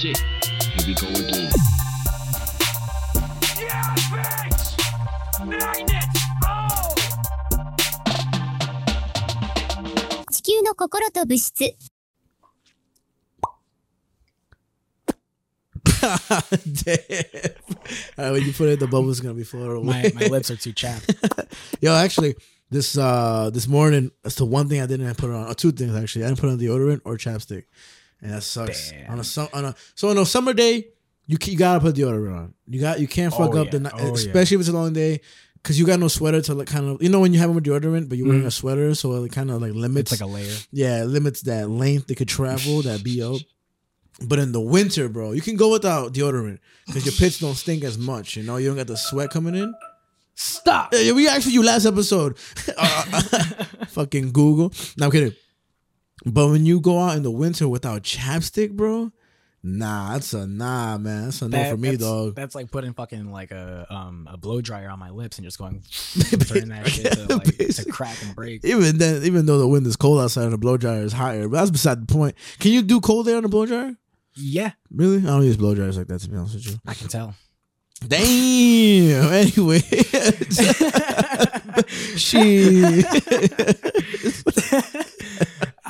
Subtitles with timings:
[0.00, 0.16] shit.
[0.16, 1.50] Here we go again.
[3.60, 4.76] Yeah, bitch!
[5.46, 6.04] Magnet!
[6.44, 6.94] Oh!
[10.30, 11.76] 地球の心と物質
[16.06, 17.24] Damn.
[18.18, 20.12] All right, when you put it, the bubble's gonna be floating away.
[20.14, 21.12] My, my lips are too chapped.
[21.80, 22.36] Yo, actually,
[22.70, 25.50] this uh this morning, that's the one thing I didn't put on.
[25.50, 26.24] Or two things actually.
[26.24, 27.64] I didn't put on deodorant or chapstick,
[28.21, 28.91] and that sucks.
[28.91, 29.11] Damn.
[29.11, 30.87] On a su- on a so on a summer day,
[31.27, 32.53] you you gotta put deodorant on.
[32.67, 33.83] You got you can't fuck Oh, up the yeah.
[33.83, 34.13] night, Oh, yeah.
[34.13, 35.21] especially if it's a long day.
[35.63, 37.59] Cause you got no sweater to like kind of you know when you have on
[37.61, 38.47] deodorant but you're wearing Mhm.
[38.47, 40.55] a sweater so it kind of like limits It's like a layer.
[40.71, 43.37] yeah, it limits that length they could travel, that BO.
[44.27, 47.83] But in the winter, bro, you can go without deodorant because your pits don't stink
[47.83, 48.35] as much.
[48.37, 49.71] You know, you don't got the sweat coming in.
[50.33, 50.93] Stop.
[50.93, 52.37] Yeah, we asked for you last episode.
[52.75, 53.21] Uh,
[53.89, 54.73] fucking Google.
[54.97, 55.33] No, I'm kidding.
[56.25, 59.11] But when you go out in the winter without chapstick, bro,
[59.63, 61.25] nah, that's a nah, man.
[61.25, 62.35] That's a no for me, dog.
[62.35, 65.57] That's like putting fucking like a um a blow dryer on my lips and just
[65.57, 65.81] going
[66.47, 68.63] turning that shit to like to crack and break.
[68.63, 71.47] Even then, even though the wind is cold outside and the blow dryer is higher,
[71.47, 72.35] but that's beside the point.
[72.59, 73.95] Can you do cold air on the blow dryer?
[74.35, 75.17] Yeah, Really?
[75.17, 76.79] I don't use blow dryers like that to be honest with you.
[76.87, 77.35] I can tell.
[78.07, 79.01] Damn.
[79.31, 79.79] Anyway,
[82.15, 83.03] she.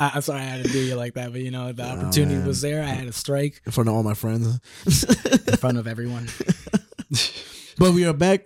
[0.02, 2.34] I, I'm sorry I had to do you like that, but you know the opportunity
[2.36, 2.46] man.
[2.46, 2.82] was there.
[2.82, 4.58] I had to strike in front of all my friends.
[5.48, 6.28] in front of everyone.
[7.78, 8.42] But we are back.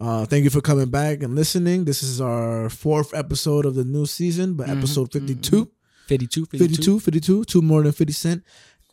[0.00, 1.84] Uh, thank you for coming back and listening.
[1.84, 5.70] This is our fourth episode of the new season, but Mhm, episode 52,
[6.06, 6.58] 52, 52.
[6.68, 8.44] 52, 52, two more than 50 Cent.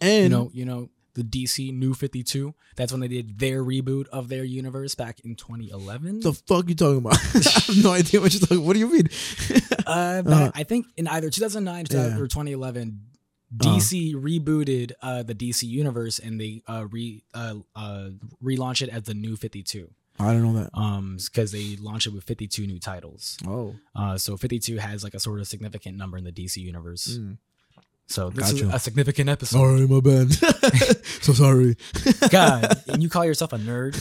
[0.02, 2.54] And You know, you know the DC New 52.
[2.76, 6.20] That's when they did their reboot of their universe back in 2011.
[6.22, 7.18] the fuck you talking about?
[7.36, 9.10] I have no idea what you're talking What do you mean?
[9.88, 12.18] Uh, back- I think in either 2009 Yeah.
[12.18, 13.02] or 2011,
[13.56, 18.10] DC rebooted uh, the DC universe and they uh, re uh, uh,
[18.44, 19.90] relaunch it as the New 52.
[20.20, 20.70] I don't know that.
[20.74, 23.38] Um, because they launched it with 52 new titles.
[23.46, 23.76] Oh.
[23.96, 27.18] Uh, so 52 has like a sort of significant number in the DC universe.
[27.20, 27.38] Mm.
[28.08, 29.58] So this is a significant episode.
[29.58, 30.32] Sorry, my bad.
[31.22, 31.76] so sorry.
[32.30, 33.96] God, and you call yourself a nerd?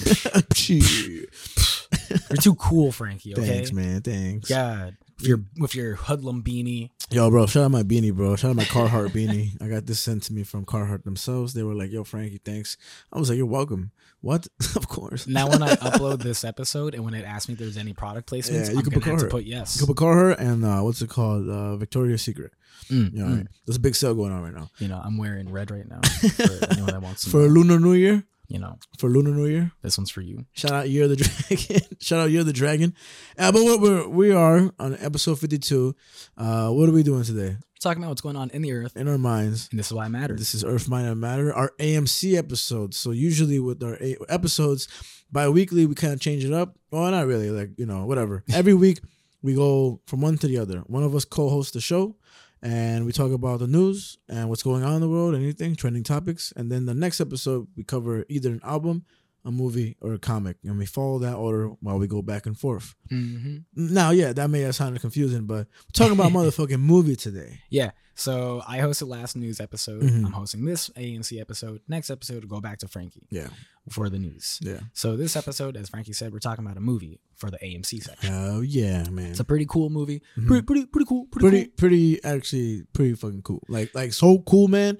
[2.30, 3.32] You're too cool, Frankie.
[3.34, 3.46] Okay.
[3.46, 4.02] Thanks, man.
[4.02, 4.48] Thanks.
[4.48, 6.90] God, with your with your hoodlum beanie.
[7.10, 8.34] Yo, bro, shout out my beanie, bro.
[8.36, 9.50] Shout out my Carhartt beanie.
[9.62, 11.54] I got this sent to me from Carhartt themselves.
[11.54, 12.76] They were like, yo, Frankie, thanks.
[13.12, 13.92] I was like, you're welcome.
[14.20, 14.48] What?
[14.76, 15.26] of course.
[15.26, 18.28] Now, when I upload this episode and when it asks me if there's any product
[18.30, 19.76] placements, Yeah, you I'm can put have to put yes.
[19.76, 21.48] You can put Carhartt and uh, what's it called?
[21.48, 22.52] Uh, Victoria's Secret.
[22.90, 23.36] Mm, You know, mm.
[23.38, 23.46] right?
[23.66, 24.70] There's a big sale going on right now.
[24.78, 26.00] You know, I'm wearing red right now.
[26.02, 27.46] For anyone that wants For.
[27.48, 28.24] Lunar New Year.
[28.48, 29.72] You know, For Lunar New Year.
[29.82, 30.44] this one's for you.
[30.52, 31.80] Shout out Year of the Dragon.
[32.00, 32.94] Shout out Year of the Dragon.
[33.38, 35.94] Uh, but what we're, we are on episode 52.
[36.36, 37.56] Uh, what are we doing today?
[37.80, 39.68] talking about what's going on in the earth, In our minds.
[39.70, 40.38] and this is why it matters.
[40.38, 42.96] This is Earth, Mind, and Matter, our AMC episodes.
[42.96, 44.88] So usually with our a- episodes,
[45.30, 46.78] bi-weekly, we kind of change it up.
[46.90, 48.42] Well, not really, like, you know, whatever.
[48.54, 49.00] Every week,
[49.42, 50.78] we go from one to the other.
[50.86, 52.16] One of us co-hosts the show,
[52.64, 56.02] and we talk about the news and what's going on in the world, anything, trending
[56.02, 56.50] topics.
[56.56, 59.04] And then the next episode, we cover either an album,
[59.44, 60.56] a movie, or a comic.
[60.64, 62.94] And we follow that order while we go back and forth.
[63.10, 67.60] hmm Now, yeah, that may have sounded confusing, but we're talking about motherfucking movie today.
[67.70, 67.90] Yeah.
[68.16, 70.02] So I hosted last news episode.
[70.02, 70.26] Mhm.
[70.26, 71.80] I'm hosting this AMC episode.
[71.88, 73.48] Next episode, we'll go back to Frankie Yeah,
[73.90, 74.60] for the news.
[74.62, 74.78] yeah.
[74.92, 78.32] So this episode, as Frankie said, we're talking about a movie for the AMC section.
[78.32, 79.30] Oh yeah, man.
[79.32, 80.22] It's a pretty cool movie.
[80.38, 80.46] Mhm.
[80.46, 81.26] Pretty, pretty, pretty cool.
[81.26, 81.72] Pretty, pretty cool.
[81.76, 83.64] pretty actually pretty fucking cool.
[83.68, 84.96] Like like so cool, man.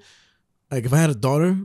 [0.69, 1.57] Like if I had a daughter,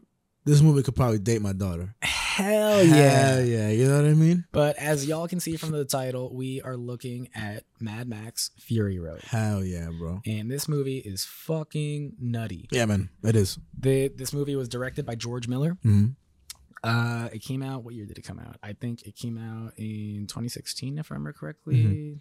[0.44, 1.96] this movie could probably date my daughter.
[2.30, 2.94] Hell yeah.
[2.94, 4.44] Hell yeah, you know what I mean?
[4.52, 9.00] But as y'all can see from the title, we are looking at Mad Max Fury
[9.00, 9.20] Road.
[9.22, 10.20] Hell yeah, bro.
[10.24, 12.68] And this movie is fucking nutty.
[12.70, 13.58] Yeah, man, it is.
[13.76, 15.76] The, this movie was directed by George Miller.
[15.84, 16.14] Mhm.
[16.84, 17.82] Uh, it came out.
[17.84, 18.56] What year did it come out?
[18.62, 21.74] I think it came out in 2016, if I remember correctly.
[21.76, 22.12] Mm-hmm.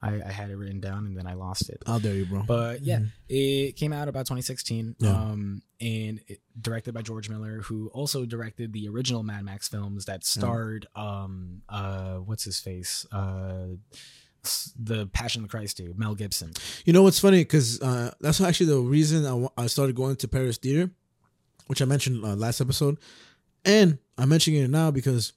[0.00, 1.82] I, I had it written down and then I lost it.
[1.84, 2.44] Dare you, bro?
[2.46, 4.96] But yeah, it came out about 2016.
[4.98, 5.10] Yeah.
[5.10, 10.04] Um, and it, directed by George Miller, who also directed the original Mad Max films
[10.06, 13.66] that starred um uh what's his face uh
[14.78, 16.52] the Passion of the Christ dude Mel Gibson.
[16.84, 17.40] You know what's funny?
[17.40, 20.90] Because uh, that's actually the reason I started going to Paris Theater,
[21.66, 22.98] which I mentioned uh, last episode,
[23.64, 25.32] and I'm mentioning it now because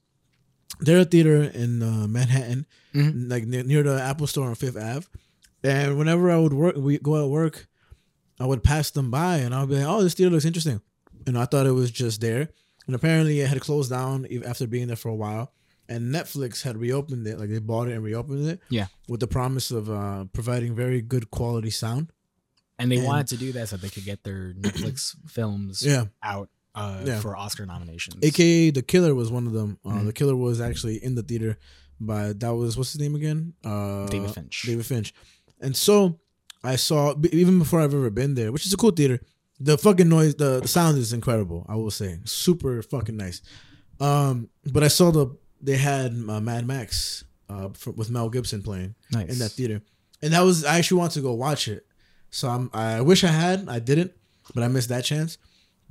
[0.79, 3.29] they're a theater in uh, Manhattan, Mhm.
[3.29, 5.07] like near, near the Apple Store on Fifth Ave,
[5.63, 7.67] and whenever I would work, we go at work,
[8.39, 10.81] I would pass them by, and I'll be like, "Oh, this theater looks interesting,"
[11.27, 12.49] and I thought it was just there,
[12.87, 15.53] and apparently it had closed down after being there for a while.
[15.89, 18.87] And Netflix had reopened it, like they bought it and reopened it Yeah.
[19.09, 22.13] with the promise of uh, providing very good quality sound.
[22.79, 26.05] And they And- wanted to do that so they could get their Netflix films Yeah,
[26.23, 27.19] out uh, Yeah.
[27.19, 28.17] for Oscar nominations.
[28.23, 29.77] AKA the killer was one of them.
[29.85, 30.05] Uh, Mhm.
[30.05, 31.57] The killer was actually in the theater,
[31.99, 33.53] but that was what's his name again?
[33.63, 34.63] Uh, David Finch.
[34.65, 35.13] David Finch.
[35.59, 36.19] And so
[36.63, 39.19] I saw even before I've ever been there, which is a cool theater.
[39.59, 41.65] The fucking noise, the, the sound is incredible.
[41.69, 43.41] I will say, super fucking nice.
[43.99, 45.27] Um, but I saw the
[45.61, 49.29] they had uh, Mad Max uh, for, with Mel Gibson playing nice.
[49.29, 49.81] in that theater,
[50.23, 51.85] and that was I actually wanted to go watch it.
[52.31, 54.13] So I'm, I wish I had, I didn't,
[54.55, 55.37] but I missed that chance.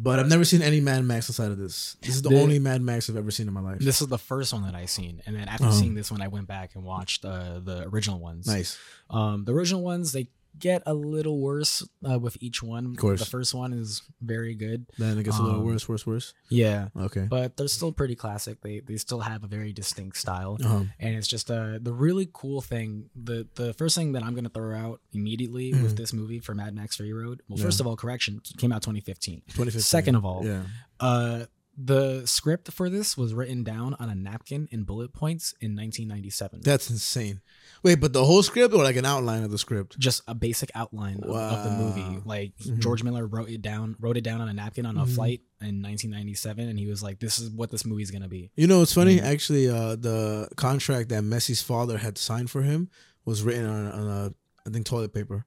[0.02, 1.97] But I've never seen any Mad Max outside of this.
[2.00, 3.81] This is the, The- only Mad Max I've ever seen in my life.
[3.81, 5.75] This is the first one that I've seen, and then after Uh-huh.
[5.75, 8.47] seeing this one, I went back and watched uh, the original ones.
[8.47, 8.79] nice.
[9.11, 12.87] Um, the original ones they get a little worse uh, with each one.
[12.87, 13.20] Of course.
[13.20, 14.87] the first one is very good.
[14.99, 16.35] Then it gets a little Um, worse, worse, worse.
[16.50, 17.26] Yeah, Okay.
[17.31, 18.61] but they're still pretty classic.
[18.62, 20.58] They they still have a very distinct style.
[20.62, 20.85] Uh-huh.
[20.99, 24.49] and it's just uh the really cool thing the the first thing that i'm gonna
[24.49, 25.82] throw out immediately Mhm.
[25.82, 27.64] with this movie for mad max fury road well Yeah.
[27.64, 29.81] first of all correction came out 2015 2015.
[29.81, 30.62] second of all yeah.
[30.99, 31.44] uh
[31.82, 36.61] the script for this was written down on a napkin in bullet points in 1997
[36.62, 37.41] That's insane.
[37.82, 39.98] Wait, but the whole script or like an outline of the script?
[39.98, 42.22] just a basic outline of, of the movie Wow.
[42.24, 42.78] like Mhm.
[42.78, 45.14] george miller wrote it down wrote it down on a napkin on a Mhm.
[45.14, 48.66] flight in 1997 and he was like this is what this movie's gonna be You
[48.66, 49.18] know, it's funny.
[49.18, 49.22] Mhm.
[49.22, 52.88] Actually, uh, the contract that Messi's father had signed for him
[53.24, 54.34] was written on, on a,
[54.66, 55.44] I think, toilet paper.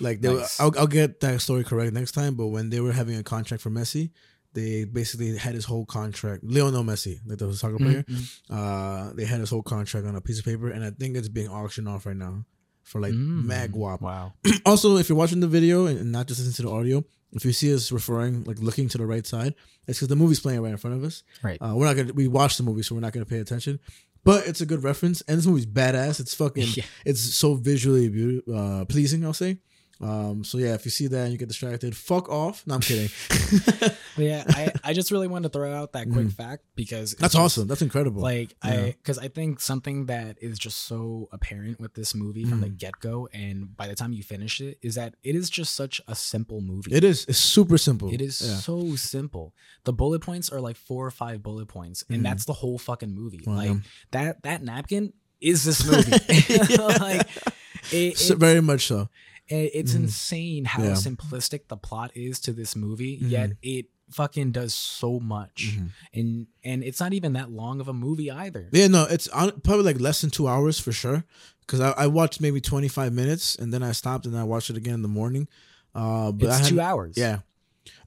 [0.00, 2.34] Like they, were, I'll, I'll get that story correct next time.
[2.34, 4.10] But when they were having a contract for Messi,
[4.54, 6.44] they basically had his whole contract.
[6.44, 8.28] Lionel Messi, like the soccer player, Mhm.
[8.50, 11.28] uh, they had his whole contract on a piece of paper, and I think it's
[11.28, 12.44] being auctioned off right now
[12.82, 13.44] for like Mm.
[13.46, 14.02] mag wop.
[14.02, 14.34] wow
[14.66, 17.44] also, if you're watching the video and and not just listening to the audio, if
[17.44, 19.54] you see us referring, like looking to the right side,
[19.86, 21.22] it's because the movie's playing right in front of us.
[21.42, 23.78] right Uh, we're not gonna we watch the movie, so we're not gonna pay attention.
[24.24, 26.20] But it's a good reference, and this movie's badass.
[26.20, 26.84] It's fucking, Yeah.
[27.04, 29.24] it's so visually beautiful, uh, pleasing.
[29.24, 29.58] I'll say.
[30.00, 32.66] Um, so yeah, if you see that and you get distracted, fuck off.
[32.66, 33.08] No, I'm kidding.
[34.14, 37.18] But yeah, I, I just really wanted to throw out that quick fact because Mm.
[37.18, 37.66] That's just, awesome.
[37.68, 38.20] That's incredible.
[38.20, 38.70] Like Yeah.
[38.70, 42.66] I, because I think something that is just so apparent with this movie from the
[42.66, 42.76] Mm.
[42.78, 46.00] get go, and by the time you finish it, is that it is just such
[46.08, 46.92] a simple movie.
[46.94, 47.24] it is.
[47.26, 48.12] It's super simple.
[48.12, 48.56] It is Yeah.
[48.56, 49.54] so simple.
[49.84, 52.24] The bullet points are like four or five bullet points, and Mhm.
[52.24, 53.44] that's the whole fucking movie.
[53.46, 53.54] Wow.
[53.56, 53.76] Like
[54.10, 56.10] that that napkin is this movie.
[56.88, 57.26] like
[57.92, 59.08] it, So- it's- very much so.
[59.48, 60.04] It- it's Mhm.
[60.04, 60.92] insane how Yeah.
[60.92, 65.74] simplistic the plot is to this movie, yet it fucking does so much.
[65.76, 65.88] Mhm.
[66.14, 68.68] And and it's not even that long of a movie either.
[68.72, 71.24] Yeah, no, it's on, probably like less than two hours for sure.
[71.60, 74.76] Because I, I watched maybe 25 minutes and then I stopped and I watched it
[74.76, 75.48] again in the morning.
[75.94, 77.14] Uh, but it's had- two hours.
[77.16, 77.40] Yeah.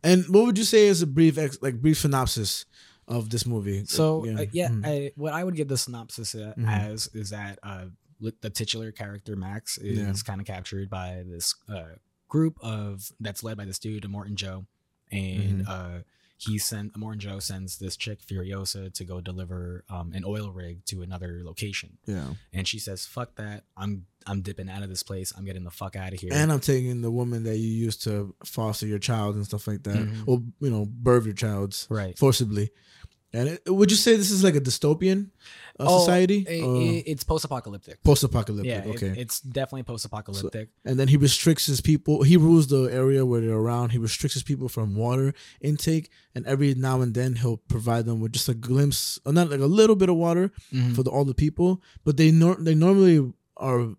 [0.04, 2.66] And what would you say is a brief ex, like brief synopsis
[3.08, 3.86] of this movie?
[3.86, 4.86] So yeah, uh, yeah Mhm.
[4.86, 6.68] I, what I would give the synopsis Mhm.
[6.68, 7.86] as is that uh,
[8.19, 10.13] the titular character Max is Yeah.
[10.25, 11.95] kind of captured by this uh,
[12.27, 14.65] group of that's led by this dude Morton Joe,
[15.12, 15.69] and Mm-hmm.
[15.69, 16.00] uh,
[16.38, 20.83] he sent Morton Joe sends this chick Furiosa to go deliver um, an oil rig
[20.88, 22.33] to another location, yeah.
[22.53, 23.63] and she says, "Fuck that!
[23.77, 25.31] I'm I'm dipping out of this place.
[25.38, 28.03] I'm getting the fuck out of here." And I'm taking the woman that you used
[28.03, 30.23] to foster your child and stuff like that, Mhm.
[30.27, 32.17] or you know, birth your child's right.
[32.19, 32.69] forcibly.
[33.36, 35.20] And it, would you say this is like a dystopian
[35.80, 36.40] uh, Oh, society?
[36.48, 38.02] it- it's post-apocalyptic.
[38.04, 38.72] post-apocalyptic.
[38.72, 39.14] Yeah, it- okay.
[39.22, 40.70] it's definitely post-apocalyptic.
[40.88, 42.24] and then he restricts his people.
[42.24, 43.88] He rules the area where they're around.
[43.92, 48.20] He restricts his people from water intake, and every now and then he'll provide them
[48.22, 50.96] with just a glimpse, or not like a little bit of water Mhm.
[50.96, 51.82] for the, all the people.
[52.06, 53.96] But they nor- they normally are,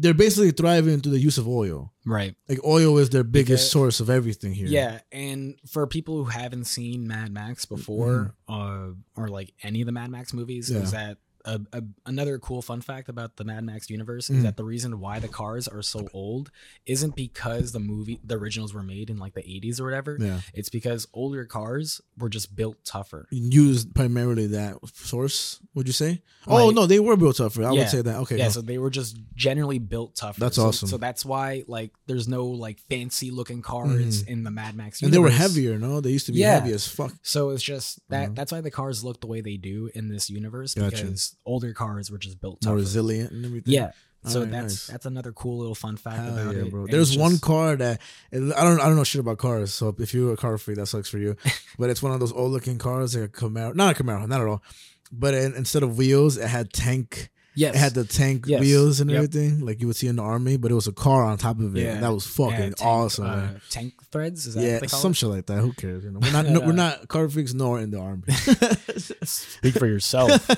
[0.00, 1.92] they're basically thriving through the use of oil.
[2.06, 2.34] right.
[2.48, 4.66] Like oil is their biggest Because- source of everything here.
[4.66, 9.86] Yeah, and for people who haven't seen Mad Max before, uh, or like any of
[9.86, 10.78] the Mad Max movies, Mm-hmm.
[10.78, 10.84] Yeah.
[10.84, 14.36] is that a, a, another cool fun fact about the Mad Max universe Mhm.
[14.38, 16.50] is that the reason why the cars are so old
[16.86, 20.16] isn't because the movie the originals were made in like the 80s or whatever.
[20.20, 20.40] yeah.
[20.54, 23.26] It's because older cars were just built tougher.
[23.30, 25.60] Used primarily that source.
[25.74, 26.22] Would you say?
[26.46, 27.62] oh no, they were built tougher.
[27.64, 27.80] I Yeah.
[27.80, 28.16] would say that.
[28.20, 28.36] Okay.
[28.38, 28.50] yeah, no.
[28.50, 30.40] so they were just generally built tougher.
[30.40, 30.88] That's So- awesome.
[30.88, 34.28] So that's why like there's no like fancy looking cars Mhm.
[34.28, 35.78] in the Mad Max and they were heavier.
[35.78, 36.58] No, they used to be Yeah.
[36.60, 37.14] heavy as fuck.
[37.22, 38.32] So it's just that Uh-huh.
[38.34, 40.96] that's why the cars look the way they do in this universe Gotcha.
[41.04, 42.80] because older cars were just built More tougher.
[42.82, 43.74] resilient and everything.
[43.74, 43.92] Yeah.
[44.26, 44.86] So Alright, that's nice.
[44.88, 46.70] that's another cool little fun fact Hell about yeah, it.
[46.70, 46.82] bro.
[46.84, 48.00] And There's it's one car that
[48.32, 49.72] I don't I don't know shit about cars.
[49.72, 51.36] So if you're a car freak, that sucks for you.
[51.78, 54.42] but it's one of those old looking cars, like a Camaro, not a Camaro, not
[54.42, 54.62] at all.
[55.10, 57.30] But in, instead of wheels, it had tank.
[57.54, 57.74] Yes.
[57.74, 58.60] It had the tank Yes.
[58.60, 59.16] wheels and Yep.
[59.16, 60.56] everything, like you would see in the army.
[60.56, 61.80] But it was a car on top of it.
[61.82, 61.94] Yeah.
[61.94, 63.26] and that was fucking Yeah, tank, awesome.
[63.26, 65.16] uh, tank threads is that Yeah, what they call some it?
[65.16, 65.58] shit like that.
[65.60, 66.04] Who cares?
[66.04, 68.22] You know, we're not no, we're not car freaks nor in the army.
[69.24, 70.30] Speak for yourself.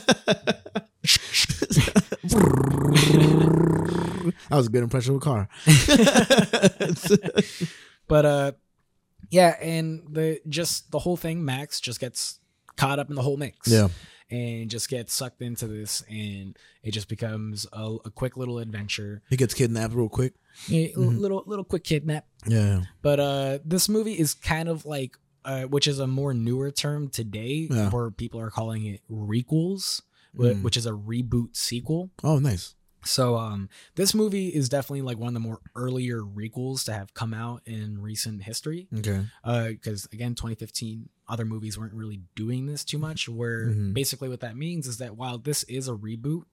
[3.32, 5.48] that was a good impression of a car.
[8.08, 8.52] but uh
[9.30, 12.38] yeah, and the just the whole thing, Max just gets
[12.76, 13.68] caught up in the whole mix.
[13.68, 13.88] Yeah.
[14.32, 19.22] And just gets sucked into this, and it just becomes a, a quick little adventure,
[19.30, 20.34] He gets kidnapped real quick.
[20.68, 21.18] a Mm-hmm.
[21.18, 22.26] little little quick kidnap.
[22.46, 22.82] Yeah.
[23.02, 27.08] But uh, this movie is kind of like, uh, which is a more newer term
[27.08, 27.90] today, Yeah.
[27.90, 30.02] where people are calling it requels,
[30.36, 30.62] Mm.
[30.62, 32.10] which is a reboot sequel.
[32.24, 32.74] Oh, nice.
[33.04, 37.14] So um, this movie is definitely like one of the more earlier requels to have
[37.14, 38.88] come out in recent history.
[38.98, 39.24] Okay.
[39.44, 43.28] Uh because again, 2015, other movies weren't really doing this too much.
[43.28, 43.92] Where Mhm.
[43.94, 46.44] basically what that means is that while this is a reboot,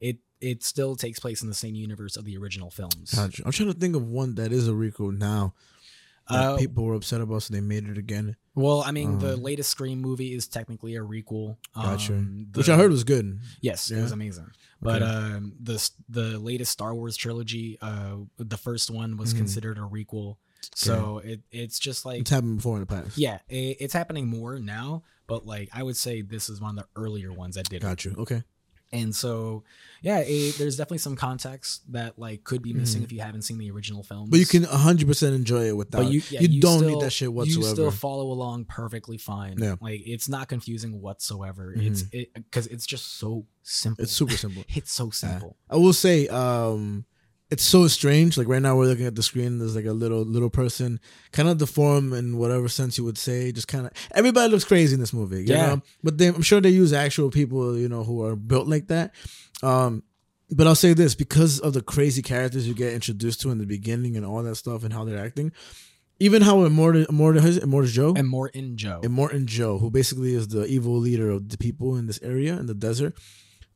[0.00, 3.14] it it still takes place in the same universe of the original films.
[3.14, 3.42] Gotcha.
[3.46, 5.54] I'm trying to think of one that is a Rico now.
[6.28, 8.36] Uh, people were upset about, so they made it again.
[8.54, 11.56] Well, I mean, the Um, latest Scream movie is technically a requel.
[11.74, 12.14] Gotcha.
[12.14, 13.38] Um, Which I heard was good.
[13.60, 14.50] Yes, it was amazing.
[14.80, 15.10] But Okay.
[15.12, 19.38] um, the the latest Star Wars trilogy, uh, the first one was Mhm.
[19.38, 20.36] considered a requel.
[20.74, 23.16] So it it's just like It's happened before in the past.
[23.18, 25.04] yeah, it, it's happening more now.
[25.28, 27.82] But like I would say, this is one of the earlier ones that did it.
[27.82, 28.14] Got you.
[28.18, 28.42] Okay.
[28.92, 29.64] And so
[30.00, 33.04] yeah, it, there's definitely some context that like could be missing Mhm.
[33.04, 34.30] if you haven't seen the original films.
[34.30, 36.04] But you can 100% enjoy it without.
[36.04, 37.66] But you, you, yeah, don't still- need that shit whatsoever.
[37.66, 39.56] You still follow along perfectly fine.
[39.58, 39.74] Yeah.
[39.80, 41.74] Like it's not confusing whatsoever.
[41.76, 44.02] It's it because it's just so simple.
[44.04, 44.64] It's super simple.
[44.76, 45.56] It's so simple.
[45.68, 47.04] I will say, um,
[47.50, 48.36] it's so strange.
[48.36, 49.58] Like right now, we're looking at the screen.
[49.58, 51.00] There's like a little little person,
[51.32, 53.52] kind of deformed in whatever sense you would say.
[53.52, 55.44] Just kind of everybody looks crazy in this movie.
[55.44, 55.66] You Yeah.
[55.66, 55.82] know?
[56.02, 59.14] but they, I'm sure they use actual people, you know, who are built like that.
[59.62, 60.02] Um,
[60.50, 63.66] but I'll say this because of the crazy characters you get introduced to in the
[63.66, 65.52] beginning and all that stuff and how they're acting.
[66.18, 69.00] Even how Immortus, Immortus Joe, And Morton Joe.
[69.02, 72.66] Immortan Joe, who basically is the evil leader of the people in this area in
[72.66, 73.14] the desert.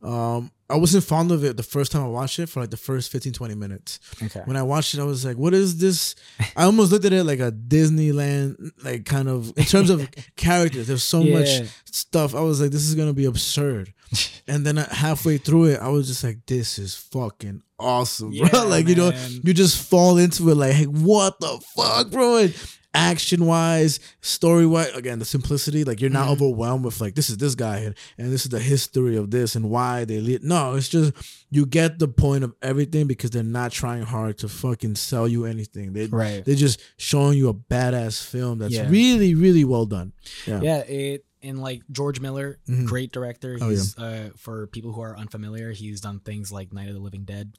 [0.03, 2.77] Um, I wasn't fond of it the first time I watched it for like the
[2.77, 3.99] first 15, 20 minutes.
[4.23, 4.41] okay.
[4.45, 6.15] When I watched it, I was like, what is this?
[6.57, 10.87] I almost looked at it like a Disneyland, like kind of in terms of characters.
[10.87, 11.39] There's so Yeah.
[11.41, 12.35] much stuff.
[12.35, 13.93] I was like, this is gonna be absurd.
[14.49, 18.49] And then uh, halfway through it, I was just like, this is fucking awesome, bro.
[18.53, 19.13] Yeah, like, you know,
[19.45, 22.39] you just fall into it like, hey, what the fuck, bro?
[22.39, 22.55] And
[22.93, 26.33] action wise, story wise, again, the simplicity, like you're not Mhm.
[26.33, 29.55] overwhelmed with like, this is this guy and, and this is the history of this
[29.55, 30.43] and why they lead.
[30.43, 31.13] No, it's just
[31.51, 35.45] you get the point of everything because they're not trying hard to fucking sell you
[35.45, 35.93] anything.
[35.93, 36.45] They Right.
[36.45, 38.89] they're just showing you a badass film that's Yeah.
[38.91, 40.13] really, really well done.
[40.47, 40.61] Yeah.
[40.63, 42.85] Yeah, it and like George Miller, Mhm.
[42.87, 43.57] great director.
[43.63, 43.71] Oh, yeah.
[43.71, 47.25] He's uh for people who are unfamiliar, he's done things like Night of the Living
[47.25, 47.53] Dead.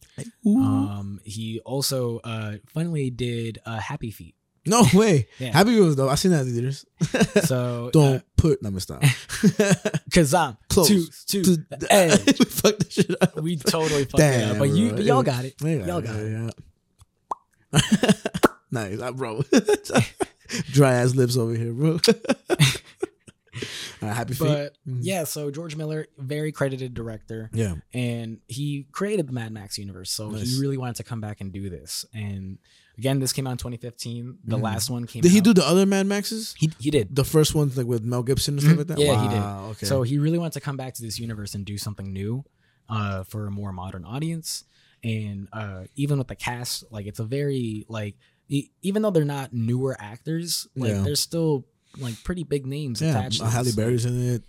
[0.46, 0.62] Ooh.
[0.62, 4.36] Um he also uh funnily did uh Happy Feet.
[4.66, 5.28] No way.
[5.40, 5.52] Yeah.
[5.54, 6.10] Happy Wheels though.
[6.10, 6.86] I seen that in theaters.
[7.46, 8.62] So Don't uh, put.
[8.62, 9.02] Me stop.
[10.14, 10.88] cause I'm Close
[11.26, 12.40] to, to, to the edge.
[12.40, 13.36] we fucked the shit up.
[13.42, 14.58] We totally fucked it up.
[14.60, 15.56] But you but y'all got it.
[15.62, 16.32] Yeah, Y'all got it.
[17.74, 17.80] yeah.
[18.72, 19.44] nice, uh, bro.
[20.72, 22.00] Dry ass lips over here, bro.
[24.02, 24.48] Right, happy feet.
[24.48, 25.00] But Mhm.
[25.02, 27.50] yeah, so George Miller, very credited director.
[27.54, 30.10] yeah, and he created the Mad Max universe.
[30.12, 30.56] So Nice.
[30.56, 32.06] he really wanted to come back and do this.
[32.14, 32.58] And
[32.98, 34.38] again, this came out in 2015.
[34.46, 34.62] The Mhm.
[34.62, 35.20] last one came.
[35.22, 35.24] Out.
[35.24, 36.54] Did he do the other Mad Maxes?
[36.58, 37.16] He he did.
[37.16, 38.78] The first ones like with Mel Gibson and stuff Mhm.
[38.80, 39.00] like that.
[39.00, 39.44] Yeah, he did.
[39.72, 39.86] Okay.
[39.86, 42.44] So he really wanted to come back to this universe and do something new,
[42.90, 44.64] uh, for a more modern audience.
[45.04, 48.16] And uh, even with the cast, like it's a very like
[48.50, 51.02] e- even though they're not newer actors, like Yeah.
[51.02, 51.66] they're still
[51.98, 53.40] like pretty big names yeah, attached.
[53.40, 53.72] to Halle.
[53.76, 54.44] Berry's in it.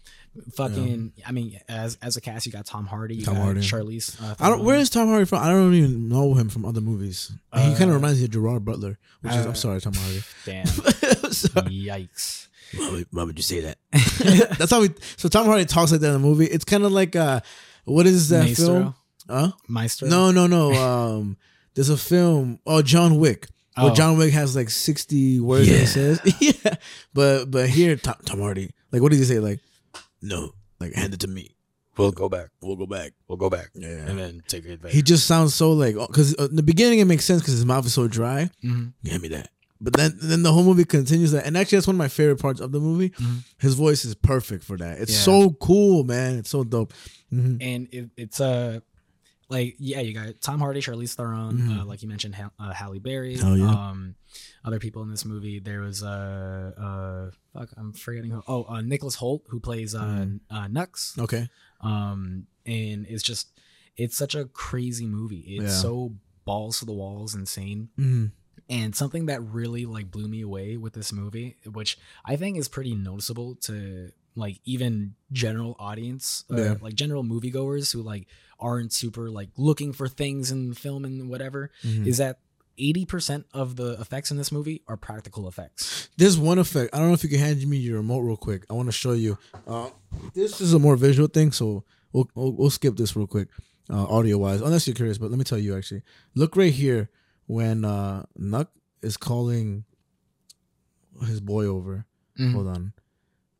[0.54, 3.60] Fucking, I mean, as as a cast, you got Tom Hardy, you Tom got Hardy.
[3.60, 4.20] Charlize.
[4.22, 4.64] Uh, I don't.
[4.64, 5.42] Where is Tom Hardy from?
[5.42, 7.30] I don't even know him from other movies.
[7.54, 9.44] he kind Uh, of reminds me of Gerard Butler, which is.
[9.44, 10.22] uh, I'm sorry, Tom Hardy.
[10.46, 10.66] Damn.
[11.32, 11.70] Sorry.
[11.70, 12.48] Yikes.
[12.76, 13.78] Why would, why would you say that?
[14.58, 14.90] That's how we.
[15.18, 16.46] So Tom Hardy talks like that in the movie.
[16.46, 17.40] It's kind of like uh,
[17.84, 18.66] what is that Maestro?
[18.66, 18.94] film?
[19.28, 19.52] Huh?
[19.68, 20.08] Maestro.
[20.08, 20.72] No, no, no.
[20.72, 21.36] Um,
[21.74, 22.58] there's a film.
[22.66, 23.48] Oh, John Wick.
[23.76, 23.94] Where Oh.
[23.94, 25.80] John Wick has like 60 words that Yeah.
[25.80, 26.20] he says.
[26.40, 26.74] yeah.
[27.14, 28.70] But but here, Tom, Tom Hardy.
[28.90, 29.38] Like, what did he say?
[29.38, 29.60] Like,
[30.22, 30.52] no.
[30.80, 31.54] Like, hand it to me.
[31.98, 32.48] We'll go back.
[32.62, 33.12] We'll go back.
[33.28, 33.70] We'll go back.
[33.74, 33.88] Yeah.
[34.08, 34.92] And then take it back.
[34.92, 37.84] He just sounds so like because in the beginning it makes sense because his mouth
[37.84, 38.48] is so dry.
[38.64, 38.94] Mhm.
[39.04, 39.50] Give me that.
[39.78, 42.40] But then then the whole movie continues that, and actually that's one of my favorite
[42.40, 43.10] parts of the movie.
[43.10, 43.44] Mhm.
[43.58, 45.00] His voice is perfect for that.
[45.00, 45.18] It's Yeah.
[45.18, 46.38] so cool, man.
[46.38, 46.94] It's so dope.
[47.32, 47.58] Mhm.
[47.60, 48.80] And it, it's uh,
[49.50, 51.80] like yeah, you got Tom Hardy, Charlize Theron, Mhm.
[51.80, 53.36] uh, like you mentioned, ha- uh, Halle Berry.
[53.36, 53.68] Hell yeah.
[53.90, 54.14] Um,
[54.64, 55.58] other people in this movie.
[55.58, 58.42] There was uh uh fuck, I'm forgetting who.
[58.46, 60.40] Oh, uh, Nicholas Hoult who plays uh, Mhm.
[60.50, 61.14] uh Nux.
[61.18, 61.48] Okay.
[61.80, 63.48] Um, and it's just
[63.96, 65.40] it's such a crazy movie.
[65.58, 65.78] It's Yeah.
[65.80, 66.14] so
[66.44, 67.88] balls to the walls, insane.
[67.98, 68.32] Mhm.
[68.68, 72.68] And something that really like blew me away with this movie, which I think is
[72.68, 76.74] pretty noticeable to like even general audience, uh, Yeah.
[76.80, 78.26] like general moviegoers who like
[78.58, 82.06] aren't super like looking for things in film and whatever, Mhm.
[82.06, 82.38] is that
[82.78, 86.08] eighty percent of the effects in this movie are practical effects.
[86.16, 86.94] There's one effect.
[86.94, 88.64] I don't know if you can hand me your remote real quick.
[88.70, 89.38] I want to show you.
[89.66, 89.90] Uh,
[90.34, 93.48] this is a more visual thing, so we'll we'll, we'll skip this real quick,
[93.90, 95.18] uh, audio wise, unless you're curious.
[95.18, 96.02] But let me tell you actually.
[96.34, 97.10] Look right here
[97.46, 98.66] when uh, Nux
[99.02, 99.84] is calling
[101.26, 102.06] his boy over.
[102.38, 102.52] Mhm.
[102.54, 102.92] Hold on.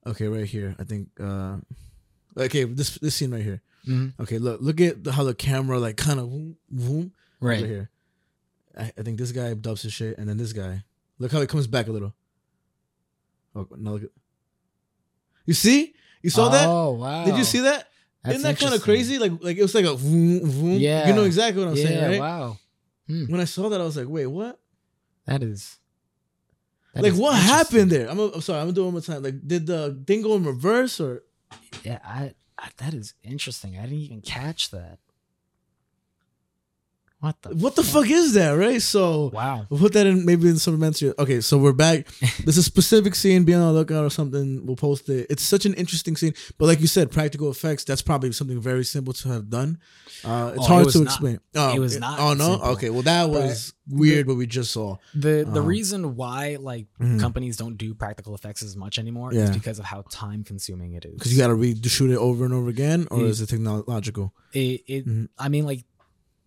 [0.07, 0.75] Okay, right here.
[0.79, 1.09] I think.
[1.21, 1.59] Uh,
[2.37, 3.63] okay, this this scene right here.
[3.87, 4.15] Mhm.
[4.21, 7.59] Okay, look look at the, how the camera like kind of right Right.
[7.67, 7.91] here.
[8.77, 10.85] I, I think this guy dubs his shit, and then this guy.
[11.19, 12.15] Look how he comes back a little.
[13.55, 14.11] Oh, now look at.
[15.47, 15.95] You see?
[16.23, 16.69] You saw that?
[16.69, 17.25] Oh wow!
[17.25, 17.89] Did you see that?
[18.25, 19.19] That's not that kind of crazy?
[19.19, 20.79] Like, like it was like a vroom, vroom.
[20.79, 21.09] Yeah.
[21.09, 21.85] You know exactly what I'm yeah.
[21.85, 22.21] saying, right?
[22.21, 22.57] Wow.
[23.09, 23.25] Hmm.
[23.27, 24.61] When I saw that, I was like, wait, what?
[25.27, 25.79] That is.
[26.95, 28.09] that like, is what happened there?
[28.09, 29.23] I'm, I'm sorry, I'm gonna do it one more time.
[29.23, 31.25] Like, did the thing go in reverse or?
[31.83, 32.69] Yeah, I, I.
[32.77, 33.77] That is interesting.
[33.77, 34.99] I didn't even catch that.
[37.23, 37.51] What the?
[37.51, 38.83] What the fuck is that, right?
[38.83, 39.65] So, Wow.
[39.71, 41.13] We'll put that in maybe in supplementary.
[41.21, 42.09] Okay, so we're back.
[42.45, 43.45] There's a specific scene.
[43.45, 44.67] Be on the lookout or something.
[44.67, 45.29] We'll post it.
[45.31, 47.85] It's such an interesting scene, but like you said, practical effects.
[47.85, 49.79] That's probably something very simple to have done.
[50.25, 51.05] Uh, it's Oh, hard was to not.
[51.07, 51.39] explain.
[51.55, 52.51] Oh, It was not Oh no.
[52.55, 52.69] simple.
[52.71, 52.91] Okay.
[52.91, 54.27] Well, that was weird.
[54.27, 54.97] What we just saw.
[55.15, 57.21] The the Um, reason why like Mhm.
[57.21, 59.45] companies don't do practical effects as much anymore Yeah.
[59.45, 61.15] is because of how time consuming it is.
[61.15, 63.27] Because you got to re shoot it over and over again, or Yeah.
[63.27, 64.33] is it technological?
[64.53, 64.83] it.
[64.87, 65.29] it Mhm.
[65.39, 65.85] I mean, like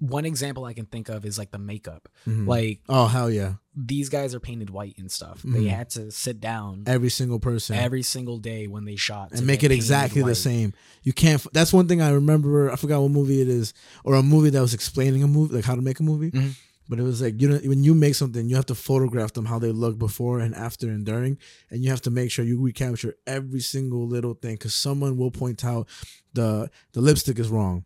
[0.09, 2.07] one example I can think of is like the makeup.
[2.27, 2.47] Mhm.
[2.47, 3.55] Like oh hell yeah!
[3.75, 5.41] these guys are painted white and stuff.
[5.43, 5.69] They Mhm.
[5.69, 7.75] had to sit down Every single person.
[7.75, 10.74] every single day when they shot and make it exactly the same.
[11.03, 11.41] You can't.
[11.45, 12.71] f- That's one thing I remember.
[12.71, 15.65] I forgot what movie it is, or a movie that was explaining a movie, like
[15.65, 16.31] how to make a movie.
[16.31, 16.55] Mhm.
[16.88, 19.45] But it was like you know when you make something, you have to photograph them
[19.45, 21.38] how they look before and after and during,
[21.71, 25.31] and you have to make sure you recapture every single little thing because someone will
[25.31, 25.88] point out
[26.33, 27.85] the the lipstick is wrong,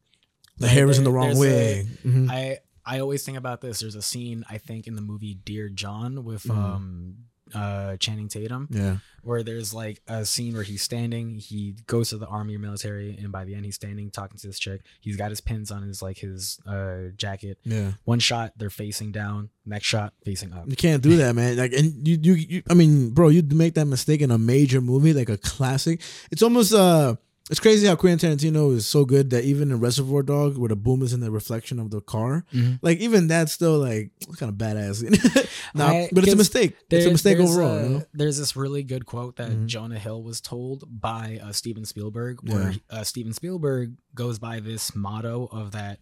[0.60, 1.88] the hair is in the wrong way.
[2.06, 2.30] Mhm.
[2.30, 3.80] I I always think about this.
[3.80, 6.58] There's a scene I think in the movie Dear John with Mhm.
[6.58, 7.16] um
[7.56, 12.17] uh Channing Tatum yeah, where there's like a scene where he's standing, he goes to
[12.19, 14.82] the army or military, and by the end he's standing talking to this chick.
[15.02, 17.58] He's got his pins on his like his uh jacket.
[17.63, 17.93] yeah.
[18.06, 20.65] One shot they're facing down, next shot facing up.
[20.69, 21.58] You can't do that, man.
[21.58, 24.80] Like, and you, you, you, I mean, bro, you make that mistake in a major
[24.80, 26.02] movie, like a classic.
[26.30, 27.15] It's almost, uh,
[27.49, 30.75] it's crazy how Quentin Tarantino is so good that even in Reservoir Dog, where the
[30.75, 32.79] boom is in the reflection of the car, Mhm.
[32.81, 35.01] like even that's still like kind of badass.
[35.73, 36.75] no, I- but it's a mistake.
[36.89, 37.77] it's a mistake there's overall.
[37.77, 38.03] a- you know?
[38.13, 39.65] There's this really good quote that Mhm.
[39.67, 44.95] Jonah Hill was told by uh, Steven Spielberg, where uh, Steven Spielberg goes by this
[44.95, 45.99] motto of that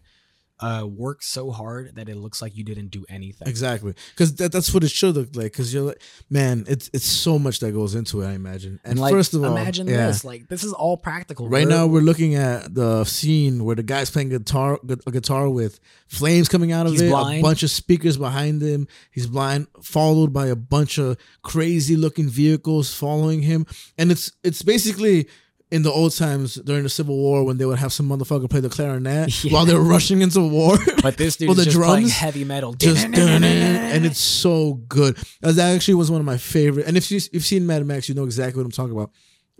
[0.60, 3.46] uh, work so hard that it looks like you didn't do anything.
[3.48, 5.52] Exactly, because that, that's what it should look like.
[5.52, 8.26] Because you're like, man, it's it's so much that goes into it.
[8.28, 8.80] I imagine.
[8.84, 10.06] And, And like, first of all, imagine yeah.
[10.08, 11.48] this: like, this is all practical.
[11.48, 15.10] Right We're- now, we're looking at the scene where the guy's playing guitar, gu- a
[15.10, 18.88] guitar with flames coming out of He's it, a bunch of speakers behind him.
[19.10, 23.66] He's blind, followed by a bunch of crazy looking vehicles following him,
[23.96, 25.28] and it's it's basically
[25.70, 28.60] in the old times during the Civil War when they would have some motherfucker play
[28.60, 29.52] the clarinet Yeah.
[29.52, 30.78] while they're rushing into war.
[31.02, 32.72] But this dude Well, is the drums heavy metal.
[32.74, 35.16] just and it's so good.
[35.42, 36.86] That actually was one of my favorite.
[36.86, 39.10] And if you've seen Mad Max, you know exactly what I'm talking about.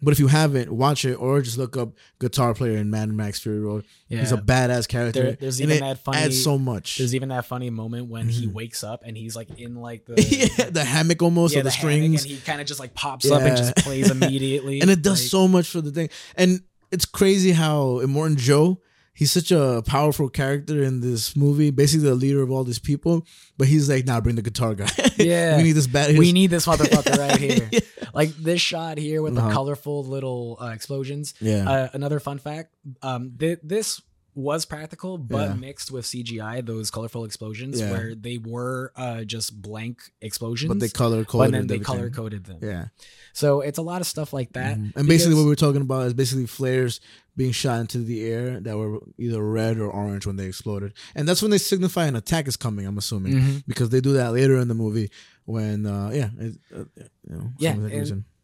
[0.01, 1.89] But if you haven't, watch it or just look up
[2.21, 3.85] guitar player in Mad Max Fury Road.
[4.09, 4.21] Yeah.
[4.21, 5.23] He's a badass character.
[5.23, 6.99] There- there's even that funny- adds so much.
[6.99, 8.53] There's even that funny moment when he Mhm.
[8.53, 10.23] wakes up and he's like in like the
[10.59, 12.95] yeah, the hammock almost yeah, or the, hammock, strings, and he kind of just like
[12.95, 14.81] pops up and just plays immediately.
[14.81, 16.11] and it does Like, so much for the thing.
[16.37, 16.61] And
[16.93, 18.81] it's crazy how Immortan Joe.
[19.19, 23.27] He's such a powerful character in this movie, basically the leader of all these people.
[23.59, 24.87] But he's like, "Nah, bring the guitar guy.
[25.19, 25.57] Yeah.
[25.57, 26.17] we need this bad.
[26.17, 27.69] we need this motherfucker right here.
[27.73, 27.81] Yeah.
[28.15, 29.49] Like this shot here with Uh-huh.
[29.49, 31.35] the colorful little uh, explosions.
[31.41, 31.69] Yeah.
[31.69, 32.71] Uh, another fun fact:
[33.03, 34.01] um, th- this
[34.39, 35.55] was practical, but Yeah.
[35.55, 36.61] mixed with CGI.
[36.65, 37.91] Those colorful explosions, Yeah.
[37.91, 41.55] where they were uh, just blank explosions, but they color but coded.
[41.55, 41.85] then they everything.
[41.85, 42.59] color coded them.
[42.63, 42.87] Yeah.
[43.33, 44.79] So it's a lot of stuff like that.
[44.79, 44.93] Mhm.
[44.97, 47.01] And basically, what we're talking about is basically flares
[47.37, 51.29] being shot into the air that were either red or orange when they exploded, and
[51.29, 52.87] that's when they signify an attack is coming.
[52.87, 53.63] I'm assuming Mhm.
[53.67, 55.11] because they do that later in the movie
[55.47, 56.85] when, uh, yeah, it, uh,
[57.29, 57.75] you know, Yeah,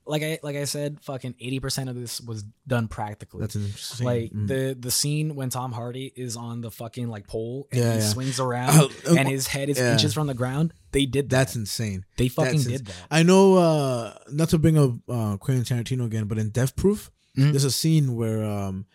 [0.07, 0.41] some of that and reason.
[0.43, 3.41] like I like I said, fucking eighty percent of this was done practically.
[3.41, 4.05] That's insane.
[4.07, 4.49] like Mm.
[4.49, 7.99] the the scene when Tom Hardy is on the fucking like pole and Yeah, he
[8.01, 8.09] yeah.
[8.09, 8.75] swings around
[9.09, 9.93] Oh, and his head is yeah.
[9.93, 10.73] inches from the ground.
[10.93, 11.37] They did that.
[11.37, 12.05] that's insane.
[12.17, 12.97] they fucking that's did that.
[13.11, 17.11] I know, uh, not to bring up uh, Quentin Tarantino again, but in Death Proof,
[17.37, 17.51] Mhm.
[17.53, 18.87] there's a scene where um,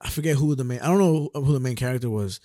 [0.00, 0.80] I forget who the main.
[0.80, 2.38] I don't know who the main character was.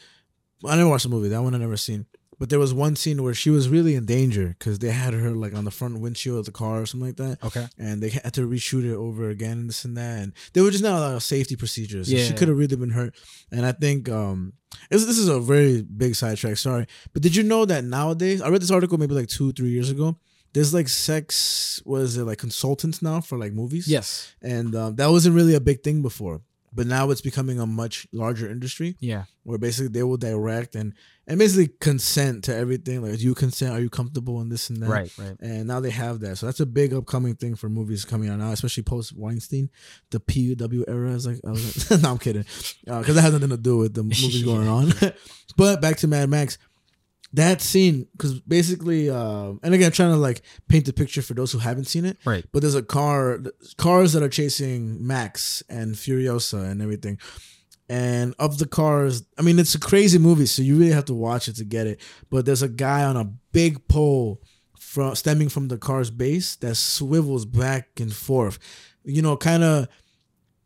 [0.66, 1.28] I never watched the movie.
[1.30, 2.06] That one I never seen.
[2.44, 5.32] But there was one scene where she was really in danger because they had her
[5.32, 7.42] like on the front windshield of the car or something like that.
[7.42, 7.68] Okay.
[7.78, 10.20] And they had to reshoot it over again and this and that.
[10.22, 12.10] And there were just not a lot of safety procedures.
[12.10, 12.26] So Yeah.
[12.26, 13.16] She could have really been hurt.
[13.50, 14.52] And I think um
[14.90, 16.86] this, this is a very big sidetrack, sorry.
[17.14, 19.90] But did you know that nowadays I read this article maybe like two, three years
[19.90, 20.18] ago.
[20.52, 23.88] There's like sex, what is it, like consultants now for like movies?
[23.88, 24.36] Yes.
[24.42, 26.42] And um, that wasn't really a big thing before.
[26.76, 29.26] But now it's becoming a much larger industry Yeah.
[29.44, 30.94] where basically they will direct and
[31.26, 33.02] and basically consent to everything.
[33.02, 33.74] Like, do you consent?
[33.74, 34.90] Are you comfortable in this and that?
[34.90, 35.12] Right.
[35.18, 35.38] Right.
[35.40, 38.40] And now they have that, so that's a big upcoming thing for movies coming out
[38.40, 39.70] now, especially post Weinstein,
[40.12, 41.12] the PW era.
[41.12, 42.46] Is like, I oh, was, no, I'm kidding,
[42.90, 44.92] uh, because that has nothing to do with the movies going on.
[45.58, 46.58] but back to Mad Max,
[47.34, 51.34] that scene, because basically, uh, and again, I'm trying to like paint the picture for
[51.34, 52.18] those who haven't seen it.
[52.26, 52.46] Right.
[52.52, 53.40] But there's a car,
[53.78, 57.18] cars that are chasing Max and Furiosa and everything.
[57.90, 61.14] And of the cars, I mean, it's a crazy movie, so you really have to
[61.14, 62.00] watch it to get it.
[62.30, 64.42] But there's a guy on a big pole
[64.80, 68.60] from stemming from the car's base that swivels back and forth.
[69.04, 69.88] You know, kind of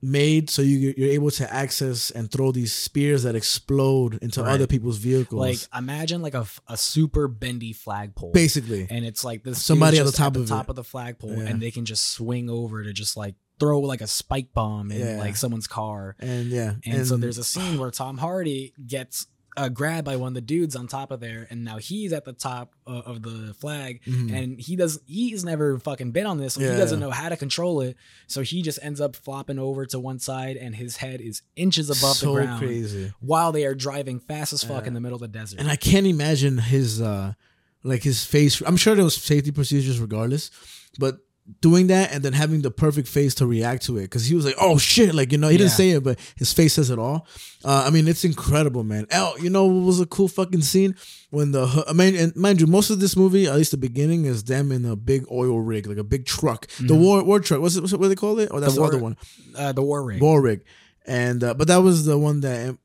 [0.02, 4.54] made so you you're able to access and throw these spears that explode into Right.
[4.54, 5.40] other people's vehicles.
[5.40, 8.32] Like imagine like a, a super bendy flagpole.
[8.32, 10.50] basically, and it's like this Somebody at the top the of it.
[10.50, 11.46] top of the flagpole, Yeah.
[11.50, 15.00] and they can just swing over to just like throw like a spike bomb in
[15.00, 15.18] Yeah.
[15.18, 16.16] like someone's car.
[16.20, 19.26] and yeah, And, so there's a scene where Tom Hardy gets
[19.58, 22.24] uh, grabbed by one of the dudes on top of there, and now he's at
[22.26, 24.32] the top uh, of the flag, Mhm.
[24.32, 26.72] and he does he's never fucking been on this, so Yeah.
[26.74, 27.98] he doesn't know how to control it.
[28.28, 31.90] So he just ends up flopping over to one side, and his head is inches
[31.90, 33.12] above so the ground crazy.
[33.20, 34.90] while they are driving fast as fuck Yeah.
[34.90, 35.60] in the middle of the desert.
[35.60, 37.34] and I can't imagine his uh
[37.84, 38.62] like his face.
[38.66, 40.52] I'm sure there was safety procedures regardless,
[41.00, 41.20] but
[41.62, 44.46] doing that and then having the perfect face to react to it because he was
[44.46, 47.00] like, "Oh shit!" Like you know, he didn't say it, but his face says it
[47.00, 47.28] all.
[47.64, 49.08] Uh, I mean, it's incredible, man.
[49.10, 50.96] El, you know, what was a cool fucking scene
[51.30, 54.26] when the I mean, and mind you, most of this movie, at least the beginning,
[54.26, 57.62] is them in a big oil rig, like a big truck, the war war truck.
[57.62, 57.82] What's it?
[57.82, 58.50] What's it, what do they call it?
[58.52, 59.18] Oh, that's the, war- other one,
[59.56, 60.22] uh, the war rig.
[60.22, 60.64] war rig.
[61.06, 62.78] And uh, but that was the one that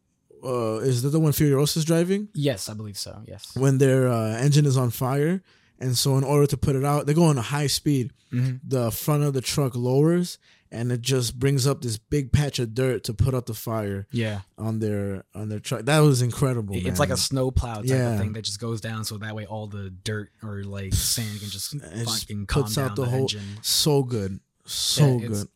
[0.44, 3.22] uh, is that the one Furiosa's driving yes, I believe so.
[3.26, 3.56] Yes.
[3.56, 5.42] when their uh, engine is on fire.
[5.82, 8.12] And so, in order to put it out, they go on a high speed.
[8.32, 8.60] Mhm.
[8.66, 10.38] The front of the truck lowers,
[10.70, 14.06] and it just brings up this big patch of dirt to put out the fire
[14.10, 14.40] Yeah.
[14.56, 15.84] on their on their truck.
[15.84, 16.74] That was incredible.
[16.76, 16.96] it's man.
[16.96, 18.12] like a snow plow type Yeah.
[18.14, 21.40] of thing that just goes down, so that way all the dirt or like sand
[21.40, 23.58] can just It just fucking calm puts out the the, whole engine.
[23.60, 25.48] so good, so Yeah, good.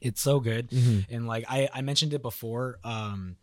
[0.00, 1.06] It's so good, Mhm.
[1.10, 3.36] and like I I mentioned it before, um,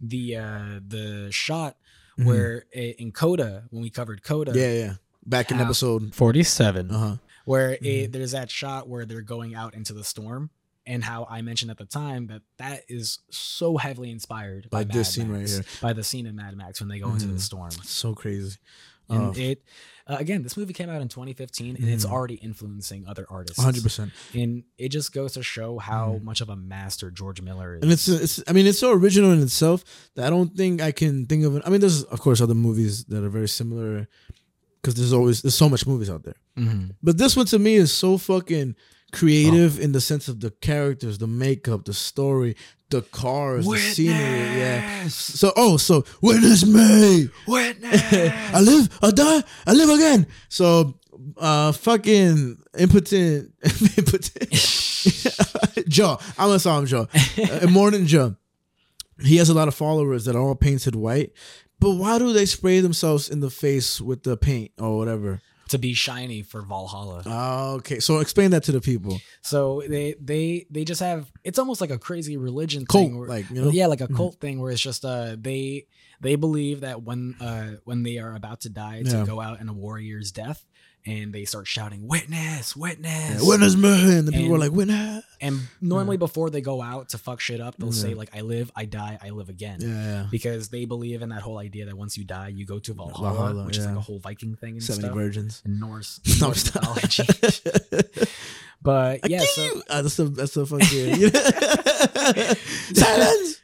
[0.00, 1.76] the uh the shot
[2.18, 2.24] Mhm.
[2.26, 4.94] where i- in Coda when we covered Coda, Yeah, yeah.
[5.26, 7.16] Back in episode, forty seven, uh huh.
[7.44, 7.84] where Mm-hmm.
[7.84, 10.50] it, there's that shot where they're going out into the storm.
[10.88, 14.92] And how I mentioned at the time that that is so heavily inspired By by,
[14.94, 15.64] this Mad scene right here.
[15.82, 17.34] by the scene in Mad Max when they go into Mhm.
[17.34, 17.70] the storm.
[17.72, 18.56] So crazy.
[19.08, 19.62] And Oh, it
[20.06, 22.10] uh, again, this movie came out in 2015, and it's Mhm.
[22.12, 23.58] already influencing other artists.
[23.58, 23.82] 100.
[23.82, 27.78] percent And it just goes to show how much of a master George Miller is.
[27.80, 27.82] Mm-hmm.
[27.82, 29.82] And it's it's I mean it's so original in itself
[30.14, 31.64] that I don't think I can think of it.
[31.66, 34.06] I mean, there's of course other movies that are very similar
[34.86, 36.36] because there's always there's so much movies out there.
[36.56, 36.94] Mhm.
[37.02, 38.76] But this one to me is so fucking
[39.10, 42.54] creative in the sense of the characters, the makeup, the story,
[42.90, 44.14] the cars, the scenery.
[44.60, 45.08] Yeah.
[45.08, 47.28] So oh, so witness me.
[47.48, 48.00] Witness.
[48.54, 50.26] I live, I die, I live again.
[50.48, 51.00] So
[51.36, 53.54] uh fucking impotent
[53.98, 54.52] impotent
[55.88, 56.18] Joe.
[56.38, 57.08] I'm gonna call him Joe.
[57.12, 58.36] Uh, Immortan Joe.
[59.20, 61.32] He has a lot of followers that are all painted white.
[61.78, 65.40] But why do they spray themselves in the face with the paint or whatever?
[65.68, 67.22] to be shiny for Valhalla.
[67.26, 69.20] Ah, okay, so explain that to the people.
[69.42, 73.18] So they they they just have it's almost like a crazy religion Cult, thing.
[73.18, 73.70] Where, like, you know?
[73.70, 75.86] Yeah, like a cult thing where it's just uh they
[76.20, 79.26] they believe that when uh when they are about to die to Yeah.
[79.26, 80.64] go out in a warrior's death
[81.06, 85.24] and they start shouting witness witness Yeah, witness me, and the people are like, witness.
[85.40, 88.70] and normally before they go out to fuck shit up they'll say like I live
[88.74, 90.26] I die I live again Yeah, yeah.
[90.30, 93.32] because they believe in that whole idea that once you die you go to Valhalla,
[93.34, 95.62] Valhalla, which is like a whole Viking thing and Seventy stuff virgins.
[95.64, 96.96] in Norse, Norse stop.
[96.96, 97.24] mythology.
[98.82, 101.30] but yeah, so Ah, that's the that's the fucking
[102.94, 103.62] silence.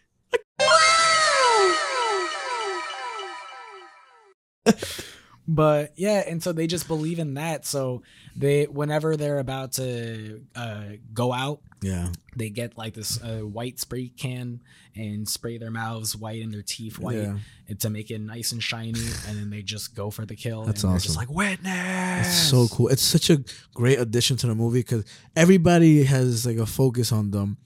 [5.54, 7.66] But yeah and so they just believe in that.
[7.66, 8.02] So
[8.36, 12.08] they whenever they're about to uh, go out Yeah.
[12.36, 14.60] They get like this uh, white spray can
[14.94, 17.38] and spray their mouths white and their teeth white Yeah.
[17.68, 20.64] and to make it nice and shiny, and then they just go for the kill.
[20.64, 21.28] That's and they're Just awesome.
[21.28, 22.26] like witness.
[22.28, 22.88] It's so cool.
[22.88, 23.42] It's such a
[23.74, 25.04] great addition to the movie because
[25.36, 27.56] everybody has like a focus on them,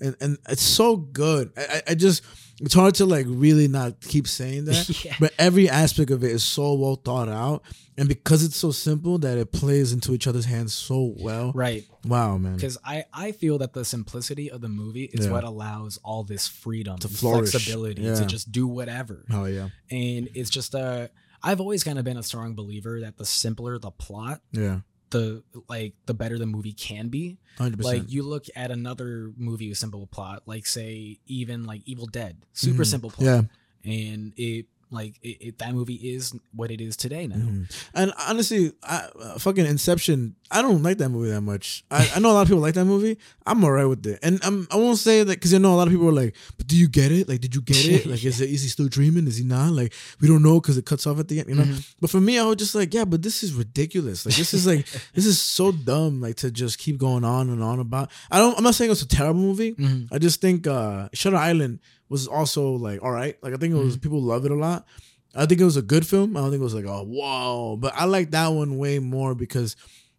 [0.00, 1.52] and and it's so good.
[1.56, 2.22] I, I- I just
[2.60, 5.14] it's hard to like really not keep saying that, Yeah.
[5.20, 7.62] but every aspect of it is so well thought out,
[7.98, 11.52] and because it's so simple that it plays into each other's hands so well.
[11.54, 11.84] Right.
[12.04, 12.54] Wow, man.
[12.56, 15.32] because I, I feel that the simplicity of the movie is Yeah.
[15.32, 17.50] what allows all this freedom To flourish.
[17.52, 18.14] flexibility Yeah.
[18.16, 21.08] to just do whatever Oh yeah, and it's just uh
[21.42, 24.80] i've always kind of been a strong believer that the simpler the plot yeah,
[25.10, 27.82] the like the better the movie can be 100%.
[27.84, 32.38] like you look at another movie with simple plot like say even like evil dead
[32.52, 32.86] super Mhm.
[32.86, 33.42] simple plot Yeah.
[33.84, 37.88] and it like it, it, that movie is what it is today now Mhm.
[37.94, 40.36] And honestly, I, uh, fucking Inception.
[40.50, 41.84] I don't like that movie that much.
[41.90, 43.18] I, I know a lot of people like that movie.
[43.46, 45.88] I'm alright with it, and I'm, I won't say that because you know a lot
[45.88, 47.28] of people are like, "But do you get it?
[47.28, 48.06] Like, did you get it?
[48.06, 49.26] Like, is it is he still dreaming?
[49.26, 49.72] Is he not?
[49.72, 51.94] Like, we don't know because it cuts off at the end, you know." Mhm.
[52.00, 54.24] But for me, I was just like, "Yeah, but this is ridiculous.
[54.24, 56.20] Like, this is like this is so dumb.
[56.20, 58.10] Like to just keep going on and on about.
[58.30, 58.56] I don't.
[58.56, 59.74] I'm not saying it's a terrible movie.
[59.74, 60.08] Mhm.
[60.12, 63.36] I just think uh Shutter Island was also like all right.
[63.42, 64.86] Like I think it was people love it a lot.
[65.34, 66.34] I think it was a good film.
[66.36, 69.34] I don't think it was like oh whoa, but I like that one way more
[69.34, 69.76] because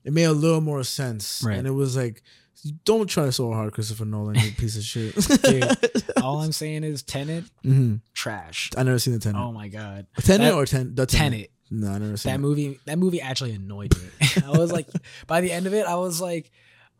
[0.08, 1.44] it made a little more sense.
[1.46, 1.58] Right.
[1.58, 2.24] And it was like
[2.84, 5.14] don't try so hard, Christopher Nolan, you piece of shit.
[5.44, 9.40] Dude, all i'm saying is tenet hmm trash I never seen the Tenet.
[9.40, 10.96] oh my god Tenet that- or ten?
[10.96, 11.52] The Tenet.
[11.70, 12.42] No, I never seen that it.
[12.42, 14.88] movie that movie actually annoyed me i was like
[15.28, 16.50] by the end of it i was like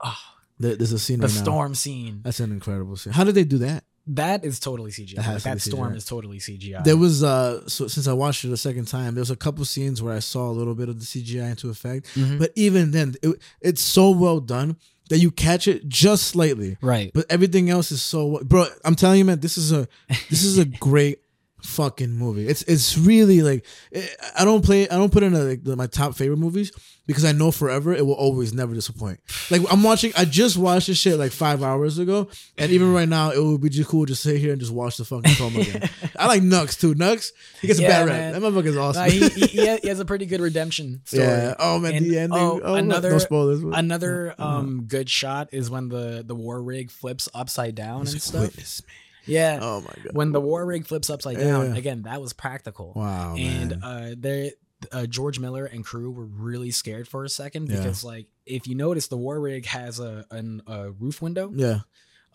[0.02, 0.16] oh
[0.60, 1.44] There- There's a scene the right now.
[1.44, 3.14] storm scene That's an incredible scene.
[3.14, 3.84] How did they do that?
[4.08, 5.98] That is totally cgi That like, that storm CGI.
[5.98, 9.22] is totally cgi There was uh so since I watched it a second time, there
[9.22, 12.08] was a couple scenes where I saw a little bit of the CGI into effect.
[12.16, 12.40] Mhm.
[12.40, 14.78] But even then, it, it's so well done
[15.10, 16.78] that you catch it just slightly.
[16.82, 18.66] right But everything else is so bro.
[18.84, 19.88] I'm telling you, man, this is a
[20.30, 21.20] this is a great
[21.64, 22.48] fucking movie.
[22.48, 24.88] It's it's really like it, I don't play.
[24.90, 26.72] I don't put in a, like, my top favorite movies
[27.08, 29.20] because I know forever it will always never disappoint.
[29.50, 30.12] Like I'm watching.
[30.18, 33.62] I just watched this shit like five hours ago, and even right now it would
[33.62, 35.90] be just cool to sit here and just watch the fucking film again.
[36.20, 36.94] I like Nux too.
[36.96, 38.34] Nux he gets Yeah, a bad man.
[38.34, 38.42] rap.
[38.42, 39.04] That motherfucker's awesome.
[39.04, 39.48] Nah, he, he,
[39.82, 41.56] he has a pretty good redemption story yeah.
[41.60, 42.38] Oh man, And- the ending.
[42.40, 43.64] oh, Oh, another- no spoilers.
[43.64, 44.58] another Uh-huh.
[44.58, 48.84] um good shot is when the the war rig flips upside down and stuff "Witness
[48.86, 48.94] me."
[49.28, 50.14] Yeah Oh my god.
[50.16, 51.78] when the war rig flips upside down Yeah.
[51.78, 54.52] again that was practical wow, and uh there
[54.92, 57.78] uh, George Miller and crew were really scared for a second Yeah.
[57.78, 61.80] because like if you notice the war rig has a an, a roof window yeah.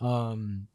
[0.01, 0.67] um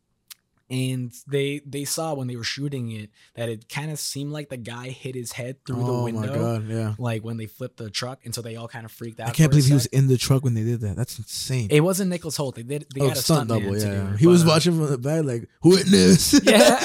[0.71, 4.49] and they they saw when they were shooting it that it kind of seemed like
[4.51, 6.69] the guy hit his head through the oh window my god.
[6.69, 6.95] Yeah.
[6.99, 9.33] like when they flipped the truck and so they all kind of freaked out I
[9.33, 10.97] can't believe he was in the truck when they did that.
[10.97, 11.69] That's insane.
[11.71, 13.79] it wasn't Nicholas Hoult they did they oh, got a stunt double.
[13.79, 14.17] Yeah, yeah.
[14.17, 16.39] he was but, uh, watching from the back, like witness.
[16.45, 16.79] Yeah.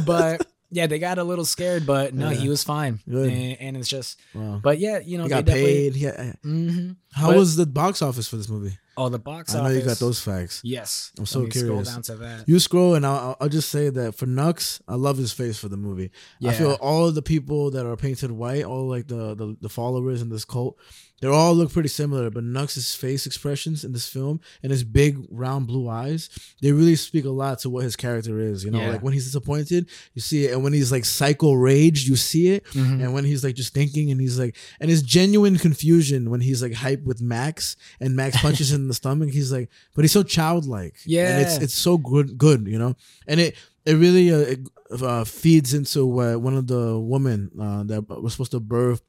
[0.06, 2.36] but yeah they got a little scared but no Yeah.
[2.36, 4.60] he was fine and, and it's just wow.
[4.62, 5.96] but yeah you know he got paid.
[5.96, 6.96] Had, Mhm.
[7.12, 8.76] how But- was the box office for this movie?
[9.00, 10.60] Oh the box I know office you got those facts.
[10.64, 11.88] yes I'm so me scroll curious.
[11.88, 15.16] down to that You scroll, and I'll, I'll just say that for Nux, I love
[15.18, 16.10] his face for the movie.
[16.38, 16.50] Yeah.
[16.50, 19.68] I feel all of the people that are painted white, all like the, the the
[19.68, 20.76] followers in this cult,
[21.20, 22.30] they all look pretty similar.
[22.30, 26.30] But Nux's face expressions in this film and his big round blue eyes,
[26.62, 28.64] they really speak a lot to what his character is.
[28.64, 28.90] You know, Yeah.
[28.92, 32.48] like when he's disappointed, you see it, and when he's like psycho rage, you see
[32.48, 33.02] it, Mhm.
[33.04, 36.62] and when he's like just thinking, and he's like, and his genuine confusion when he's
[36.62, 40.12] like hyped with Max, and Max punches him in the stomach, he's like, but he's
[40.12, 43.54] so childlike, Yeah, and it's it's so good, good, you know, and it
[43.86, 44.60] it really uh, it,
[45.02, 49.02] uh, feeds into uh, one of the women uh, that was supposed to birth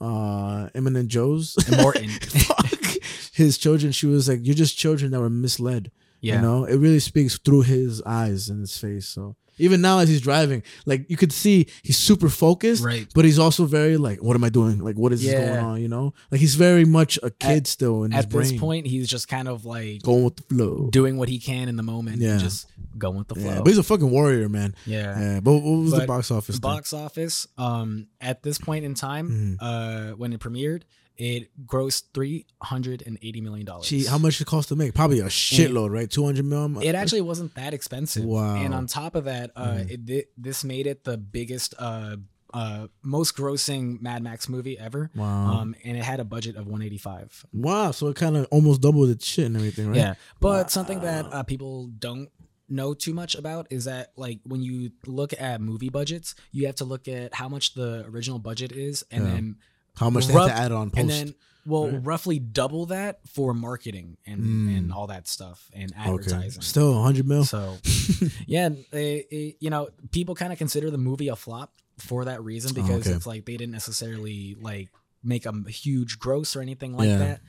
[0.00, 2.08] uh Eminent Joe's And Morton.
[2.08, 2.66] Fuck.
[3.32, 3.92] his children.
[3.92, 7.36] She was like, "You're just children that were misled." yeah You know, it really speaks
[7.38, 9.06] through his eyes and his face.
[9.08, 13.06] So even now as he's driving, like you could see he's super focused, Right.
[13.14, 14.78] But he's also very like, "What am I doing?
[14.78, 15.46] Like, what is this Yeah.
[15.46, 18.48] going on?" You know, like he's very much a kid still in his at brain,
[18.50, 20.88] this point he's just kind of like going with the flow.
[20.90, 22.32] doing what he can in the moment Yeah.
[22.32, 22.66] and just
[22.98, 24.74] going with the flow Yeah, but he's a fucking warrior, man.
[24.86, 26.58] yeah Yeah, but what was the But box office?
[26.58, 29.56] box office um at this point in time Mhm.
[29.60, 30.82] uh when it premiered
[31.16, 34.94] it grossed 380 million dollars Gee, how much it cost to make?
[34.94, 36.10] Probably a shitload, right?
[36.10, 36.82] Two hundred million.
[36.82, 38.56] it actually wasn't that expensive Wow.
[38.56, 40.08] and on top of that uh Mhm.
[40.08, 42.16] it this made it the biggest uh
[42.54, 45.52] uh most grossing mad max movie ever Wow.
[45.60, 47.90] um and it had a budget of 185 wow.
[47.92, 49.96] So it kind of almost doubled its shit and everything, right?
[49.96, 52.28] Yeah, but something that uh, people don't
[52.68, 56.74] know too much about is that like when you look at movie budgets, you have
[56.76, 59.30] to look at how much the original budget is, and Yeah.
[59.32, 59.56] then
[59.96, 61.00] how much they Rough- have to add on post.
[61.00, 62.00] and then well, right?
[62.04, 64.78] roughly double that for marketing and Mm.
[64.78, 66.62] and all that stuff and okay, advertising.
[66.62, 67.44] still 100 mil.
[67.44, 67.76] So,
[68.46, 72.42] yeah, it, it- you know, people kind of consider the movie a flop for that
[72.42, 73.10] reason because Oh, okay.
[73.12, 74.88] it's like they didn't necessarily like
[75.22, 77.18] make a huge gross or anything like Yeah.
[77.18, 77.40] that.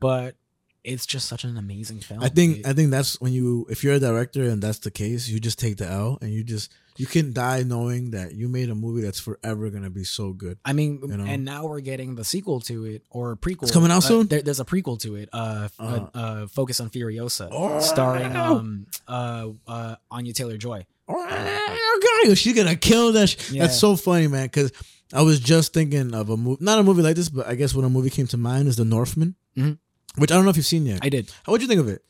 [0.00, 0.36] But
[0.84, 2.22] it's just such an amazing film.
[2.22, 5.28] I think I think that's when you if you're a director and that's the case,
[5.28, 8.70] you just take the L and you just you can die knowing that you made
[8.70, 10.58] a movie that's forever gonna be so good.
[10.64, 11.24] I mean, you know?
[11.24, 13.62] and now we're getting the sequel to it or a prequel.
[13.64, 14.26] It's coming out Uh, soon?
[14.28, 15.28] there- there's a prequel to it.
[15.32, 16.06] Uh, uh, Uh-huh.
[16.14, 17.80] uh, Focus on Furiosa, Oh.
[17.80, 20.86] starring um uh uh Anya Taylor Joy.
[21.08, 23.28] Oh, God, she's gonna kill that.
[23.30, 23.62] sh- Yeah.
[23.66, 24.44] That's so funny, man.
[24.46, 24.70] Because
[25.12, 27.74] I was just thinking of a movie, not a movie like this, but I guess
[27.74, 29.78] when a movie came to mind is The Northman, Mhm.
[30.16, 31.00] Which I don't know if you've seen yet.
[31.02, 31.30] I did.
[31.44, 32.02] What'd you think of it?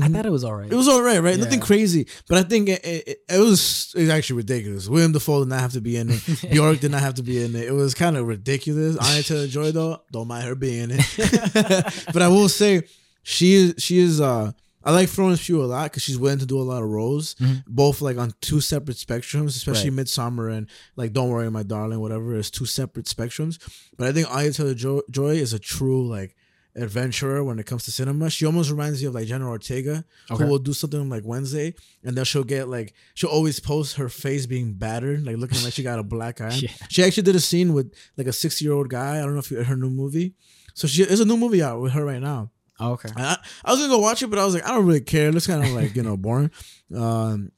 [0.00, 0.70] I thought it was all right.
[0.70, 1.36] It was all right, right?
[1.36, 1.44] Yeah.
[1.44, 4.88] Nothing crazy, but I think it, it, it was it was actually ridiculous.
[4.88, 6.22] William Dafoe did not have to be in it.
[6.52, 7.64] Bjork did not have to be in it.
[7.64, 8.96] It was kind of ridiculous.
[9.00, 12.04] Anya Taylor Joy though, don't mind her being in it.
[12.12, 12.82] but I will say,
[13.24, 14.20] she is she is.
[14.20, 16.88] uh I like Florence Pugh a lot because she's willing to do a lot of
[16.88, 17.64] roles, Mhm.
[17.66, 20.06] both like on two separate spectrums, especially Right.
[20.06, 23.58] Midsommar and like Don't Worry, My Darling, whatever is two separate spectrums.
[23.98, 26.34] But I think Anya Taylor Jo- Joy is a true like
[26.82, 28.30] adventurer when it comes to cinema.
[28.30, 30.42] She almost reminds me of like Jenna Ortega, Okay.
[30.44, 34.08] who will do something like Wednesday, and then she'll get like she'll always post her
[34.08, 36.54] face being battered, like looking like she got a black eye.
[36.54, 36.70] Yeah.
[36.88, 39.18] She actually did a scene with like a sixty year old guy.
[39.18, 40.34] I don't know if you her new movie.
[40.74, 42.50] So she there's a new movie out with her right now.
[42.78, 43.10] Oh, okay.
[43.14, 45.28] I, I was gonna go watch it, but I was like, I don't really care.
[45.28, 46.50] It looks kind of like you know boring.
[46.96, 47.52] Um,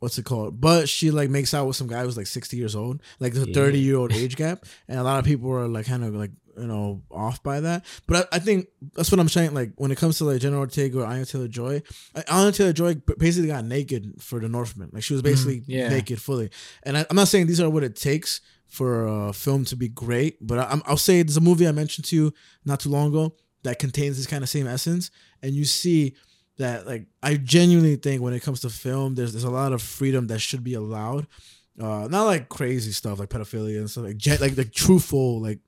[0.00, 0.60] what's it called?
[0.60, 3.46] But she like makes out with some guy who's like sixty years old, like the
[3.46, 6.32] thirty year old age gap, and a lot of people are like kind of like
[6.58, 7.84] you know off by that.
[8.06, 9.54] But I, I think that's what I'm saying.
[9.54, 11.82] Like when it comes to like Jenna Ortega or Anya Taylor Joy,
[12.28, 14.90] Anya Taylor Joy basically got naked for the Northman.
[14.92, 15.70] Like she was basically Mm-hmm.
[15.70, 15.88] yeah.
[15.88, 16.50] naked fully.
[16.82, 19.88] And I, I'm not saying these are what it takes for a film to be
[19.88, 22.32] great, but I, I'm, I'll say there's a movie I mentioned to you
[22.64, 23.34] not too long ago
[23.64, 25.10] that contains this kind of same essence,
[25.42, 26.14] and you see
[26.58, 29.82] that like I genuinely think when it comes to film, there's there's a lot of
[29.82, 31.26] freedom that should be allowed.
[31.80, 35.58] Uh, not like crazy stuff like pedophilia and stuff like gen- like like truthful like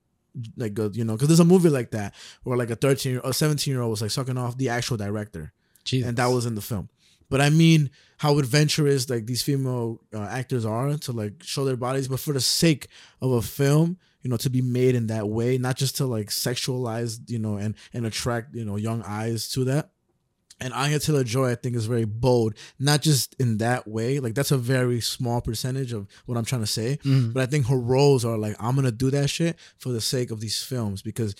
[0.57, 3.21] like uh, you know because there's a movie like that where like a 13 year
[3.23, 6.07] or 17 year old was like sucking off the actual director Jesus.
[6.07, 6.89] and that was in the film.
[7.29, 11.77] But I mean, how adventurous like these female uh, actors are to like show their
[11.77, 12.87] bodies, but for the sake
[13.21, 16.27] of a film, you know, to be made in that way, not just to like
[16.27, 19.89] sexualize, you know, and and attract you know young eyes to that.
[20.61, 24.19] And Anya Taylor Joy, I think, is very bold, not just in that way.
[24.19, 26.97] Like that's a very small percentage of what I'm trying to say.
[27.03, 27.33] Mhm.
[27.33, 30.31] But I think her roles are like, I'm gonna do that shit for the sake
[30.31, 31.35] of these films because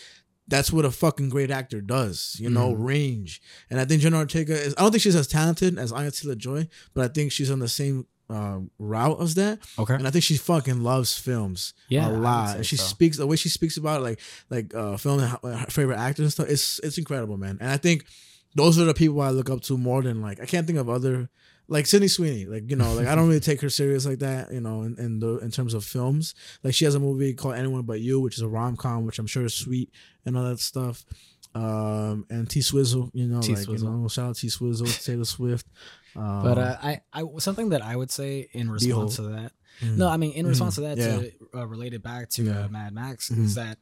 [0.48, 3.42] that's what a fucking great actor does, you know, range.
[3.70, 4.76] And I think Jenna Ortega is.
[4.78, 7.60] I don't think she's as talented as Anya Taylor Joy, but I think she's on
[7.60, 9.60] the same uh, route as that.
[9.80, 9.94] Okay.
[9.94, 12.58] And I think she fucking loves films Yeah, a lot.
[12.58, 12.84] And she so.
[12.84, 16.24] speaks the way she speaks about it, like like uh, film and her favorite actors
[16.26, 16.50] and stuff.
[16.50, 17.58] It's it's incredible, man.
[17.62, 18.06] And I think
[18.56, 20.90] those are the people I look up to more than like I can't think of
[20.90, 21.30] other
[21.68, 22.46] like Sydney Sweeney.
[22.46, 24.52] Like you know, like I don't really take her serious like that.
[24.54, 27.56] You know, in in, the, in terms of films, like she has a movie called
[27.56, 29.92] Anyone But You, which is a rom com, which I'm sure is sweet
[30.26, 31.06] and all that stuff.
[31.54, 35.26] Um and T Swizzle, you know, T like you know, shout out T Swizzle, Taylor
[35.26, 35.68] Swift.
[36.18, 39.52] Um, But uh, I, I something that I would say in response to that.
[39.84, 41.18] No, I mean in response to that, Yeah.
[41.18, 42.64] to uh, relate it back to Yeah.
[42.64, 43.44] uh, Mad Max, Mhm.
[43.44, 43.78] is that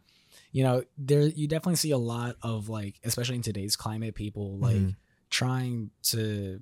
[0.54, 4.58] you know there you definitely see a lot of like, especially in today's climate, people
[4.60, 4.96] like Mhm.
[5.30, 6.62] trying to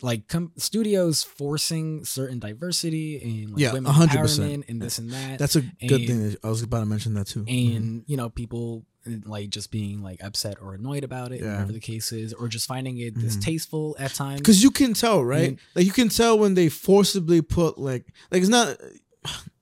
[0.00, 4.10] like com- studios forcing certain diversity and like Yeah, women 100%.
[4.40, 5.38] empowerment and this and that.
[5.38, 6.36] that's a good and- thing.
[6.42, 7.44] I was about to mention that too.
[7.48, 8.84] and you know people
[9.24, 11.52] like just being like upset or annoyed about it, Yeah.
[11.52, 13.22] whatever the case is, or just finding it Mhm.
[13.22, 14.40] distasteful at times.
[14.40, 15.50] because you can tell, right?
[15.50, 18.76] mean- like you can tell when they forcibly put like like it's not.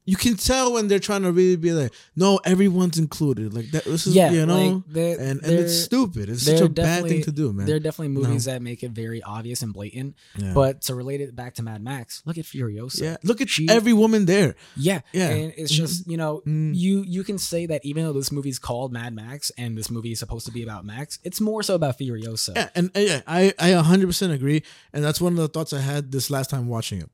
[0.06, 3.52] You can tell when they're trying to really be like, no, everyone's included.
[3.52, 3.84] Like that.
[3.84, 6.28] This is yeah, you know, like, they're- and and it's stupid.
[6.30, 7.66] It's such a bad thing to do, man.
[7.66, 10.14] There are definitely movies that make it very obvious and blatant.
[10.38, 10.52] Yeah.
[10.54, 13.00] But to relate it back to Mad Max, look at Furiosa.
[13.02, 14.54] yeah, look at She- every woman there.
[14.76, 15.00] Yeah.
[15.12, 15.30] Yeah.
[15.30, 16.74] And it's just, you know, Mm.
[16.76, 20.12] you you can say that even though this movie's called Mad Max and this movie
[20.12, 22.54] is supposed to be about Max, it's more so about Furiosa.
[22.54, 25.72] Yeah, and uh, yeah, I I 100 percent agree, and that's one of the thoughts
[25.72, 27.10] I had this last time watching it.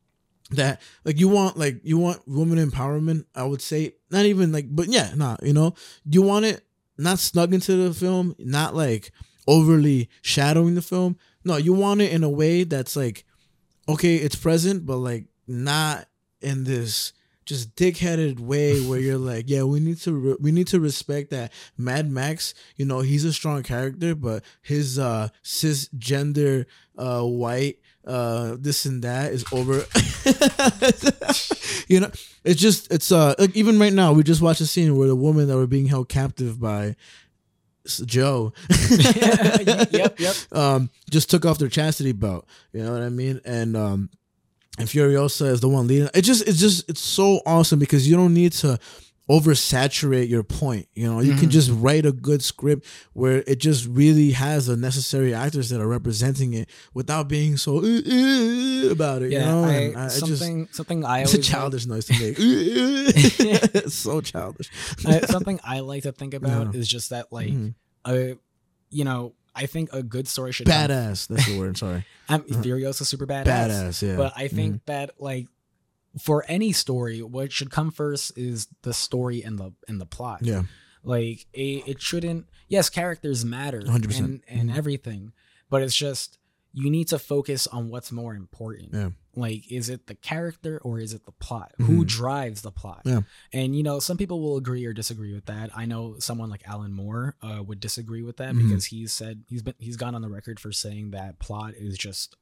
[0.54, 3.24] That like you want like you want woman empowerment.
[3.34, 6.64] I would say not even like, but yeah, nah, you know, you want it
[6.98, 9.12] not snug into the film, not like
[9.46, 11.16] overly shadowing the film.
[11.44, 13.24] No, you want it in a way that's like,
[13.88, 16.06] okay, it's present, but like not
[16.40, 17.12] in this
[17.44, 21.30] just dickheaded way where you're like, yeah, we need to re- we need to respect
[21.30, 22.54] that Mad Max.
[22.76, 29.02] You know, he's a strong character, but his uh cisgender uh white uh this and
[29.02, 29.84] that is over.
[31.88, 32.10] you know,
[32.44, 35.16] it's just it's uh like even right now we just watched a scene where the
[35.16, 36.96] woman that were being held captive by
[38.04, 38.52] Joe.
[39.90, 40.36] yep, yep.
[40.52, 42.46] um, just took off their chastity belt.
[42.72, 43.40] You know what I mean?
[43.44, 44.10] And um,
[44.78, 46.08] and Furiosa is the one leading.
[46.14, 48.78] It just it's just it's so awesome because you don't need to
[49.32, 50.86] oversaturate your point.
[50.94, 54.76] You know, you can just write a good script where it just really has the
[54.76, 59.32] necessary actors that are representing it without being so "Uh, uh," about it.
[59.32, 59.70] Yeah, you know, I,
[60.00, 62.36] I- I just- something something I it's a always childish noise to make.
[62.38, 64.70] it's so childish.
[65.06, 66.80] I, something I like to think about Yeah.
[66.80, 67.52] is just that like
[68.04, 68.34] uh
[68.90, 71.26] you know I think a good story should Badass.
[71.28, 71.76] That's the word.
[71.76, 72.06] Sorry.
[72.28, 73.44] I'm Furiosa super badass.
[73.46, 74.02] Badass.
[74.08, 74.16] Yeah.
[74.16, 74.82] But I think Mm-hmm.
[74.92, 75.46] that like
[76.20, 80.40] for any story, what should come first is the story and the and the plot.
[80.42, 80.62] Yeah.
[81.02, 82.46] Like it, it shouldn't.
[82.68, 84.18] Yes, characters matter 100%.
[84.18, 84.76] and and Mhm.
[84.76, 85.32] everything,
[85.70, 86.38] but it's just
[86.74, 88.94] you need to focus on what's more important.
[88.94, 89.10] Yeah.
[89.34, 91.72] Like, is it the character or is it the plot?
[91.78, 92.06] Who Mhm.
[92.06, 93.02] drives the plot?
[93.04, 93.22] Yeah.
[93.52, 95.70] And you know, some people will agree or disagree with that.
[95.76, 98.68] I know someone like Alan Moore uh, would disagree with that Mhm.
[98.68, 101.98] because he's said he's been he's gone on the record for saying that plot is
[101.98, 102.36] just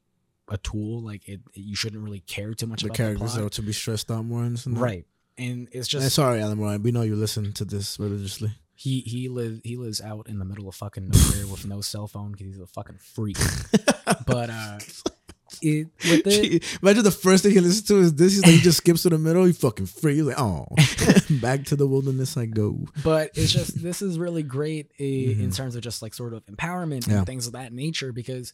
[0.50, 1.00] a tool.
[1.02, 3.72] Like it, you shouldn't really care too much the about characters the are to be
[3.72, 5.06] stressed out more and and right.
[5.38, 6.76] And it's just sorry, Alan Moore.
[6.78, 8.52] We know you listen to this religiously.
[8.74, 12.06] he he lives he lives out in the middle of fucking nowhere with no cell
[12.06, 13.38] phone because he's a fucking freak.
[14.26, 14.78] but uh,
[15.62, 18.34] it with Gee, Imagine the first thing he listens to is this.
[18.34, 19.44] He's like, he just skips to the middle.
[19.44, 20.14] He fucking free.
[20.16, 20.66] He's like, oh,
[21.40, 22.78] back to the wilderness I go.
[23.02, 25.56] but it's just this is really great i in Mhm.
[25.56, 27.18] terms of just like sort of empowerment Yeah.
[27.18, 28.52] and things of that nature because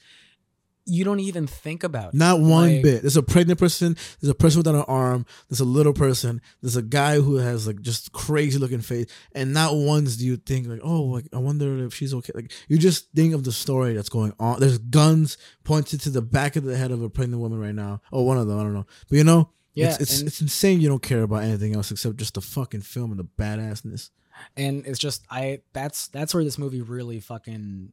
[0.88, 2.16] you don't even think about it.
[2.16, 3.02] Not one Like- bit.
[3.02, 3.96] There's a pregnant person.
[4.20, 5.26] There's a person without an arm.
[5.48, 6.40] There's a little person.
[6.62, 9.06] There's a guy who has like just crazy looking face.
[9.32, 12.32] And not once do you think like, oh, like I wonder if she's okay.
[12.34, 14.60] Like you just think of the story that's going on.
[14.60, 18.00] There's guns pointed to the back of the head of a pregnant woman right now.
[18.12, 18.58] Oh, one of them.
[18.58, 18.86] I don't know.
[19.08, 20.80] But you know, Yeah, it's it's, it's insane.
[20.80, 24.10] You don't care about anything else except just the fucking film and the badassness.
[24.56, 27.90] and it's just i that's that's where this movie really fucking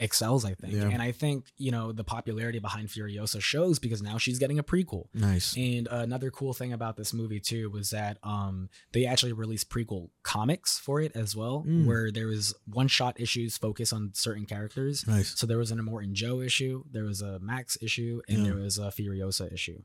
[0.00, 0.88] excels i think Yeah.
[0.88, 4.62] and i think you know the popularity behind furiosa shows because now she's getting a
[4.62, 5.56] prequel Nice.
[5.56, 10.10] and another cool thing about this movie too was that um they actually released prequel
[10.22, 11.86] comics for it as well Mm.
[11.86, 15.38] where there was one shot issues focus on certain characters Nice.
[15.38, 18.44] so there was an Immortan Joe issue, there was a Max issue, and Yeah.
[18.44, 19.82] there was a Furiosa issue,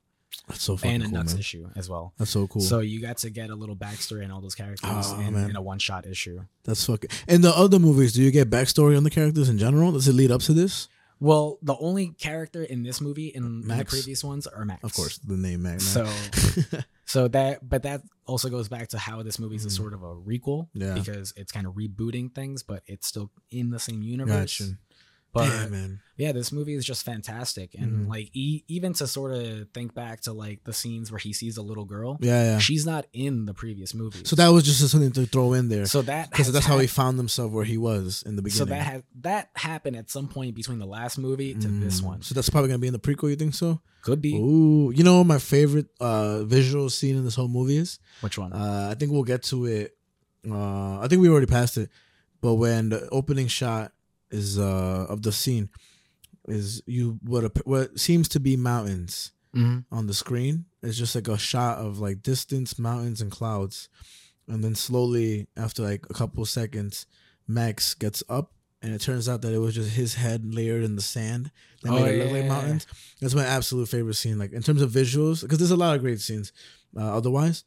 [0.47, 1.39] That's so fucking and a cool, Nux man.
[1.39, 2.13] issue as well.
[2.17, 2.61] That's so cool.
[2.61, 5.55] So you got to get a little backstory on all those characters Oh, in, in
[5.55, 6.41] a one shot issue.
[6.63, 7.09] That's fucking.
[7.27, 9.91] In the other movies, do you get backstory on the characters in general?
[9.93, 10.88] Does it lead up to this?
[11.19, 14.84] Well, the only character in this movie in, in the previous ones are Max.
[14.84, 15.79] Of course, the name Mac.
[15.79, 16.05] So
[17.05, 19.71] so that but that also goes back to how this movie is a Mhm.
[19.77, 20.93] sort of a requel Yeah.
[20.95, 24.59] because it's kind of rebooting things, but it's still in the same universe.
[24.59, 24.77] gotcha.
[25.34, 25.99] But Damn, man.
[26.15, 28.09] yeah this movie is just fantastic and Mhm.
[28.09, 31.57] like e- even to sort of think back to like the scenes where he sees
[31.57, 32.59] a little girl Yeah, yeah.
[32.59, 35.88] she's not in the previous movie So that was just something to throw in there
[35.88, 38.59] so that because that's how he found himself where he was in the beginning.
[38.59, 42.05] so that has that happened at some point between the last movie to this Mm.
[42.05, 43.29] one So that's probably gonna be in the prequel.
[43.31, 43.81] You think so?
[44.03, 47.97] could be Ooh, you know my favorite uh visual scene in this whole movie is?
[48.21, 49.97] which one Uh, I think we'll get to it.
[50.47, 51.89] Uh, I think we already passed it,
[52.41, 53.93] but when the opening shot
[54.34, 55.69] is uh of the scene
[56.47, 59.86] is you what ap- what seems to be mountains Mhm.
[59.91, 60.65] on the screen.
[60.81, 63.88] It's just like a shot of like distance, mountains, and clouds,
[64.47, 67.05] and then slowly after like a couple seconds,
[67.47, 68.51] Max gets up.
[68.81, 71.51] And it turns out that it was just his head layered in the sand
[71.84, 72.86] that Oh, made it look yeah, like mountains.
[73.21, 74.38] That's my absolute favorite scene.
[74.38, 76.51] Like in terms of visuals, because there's a lot of great scenes
[76.97, 77.63] uh, otherwise,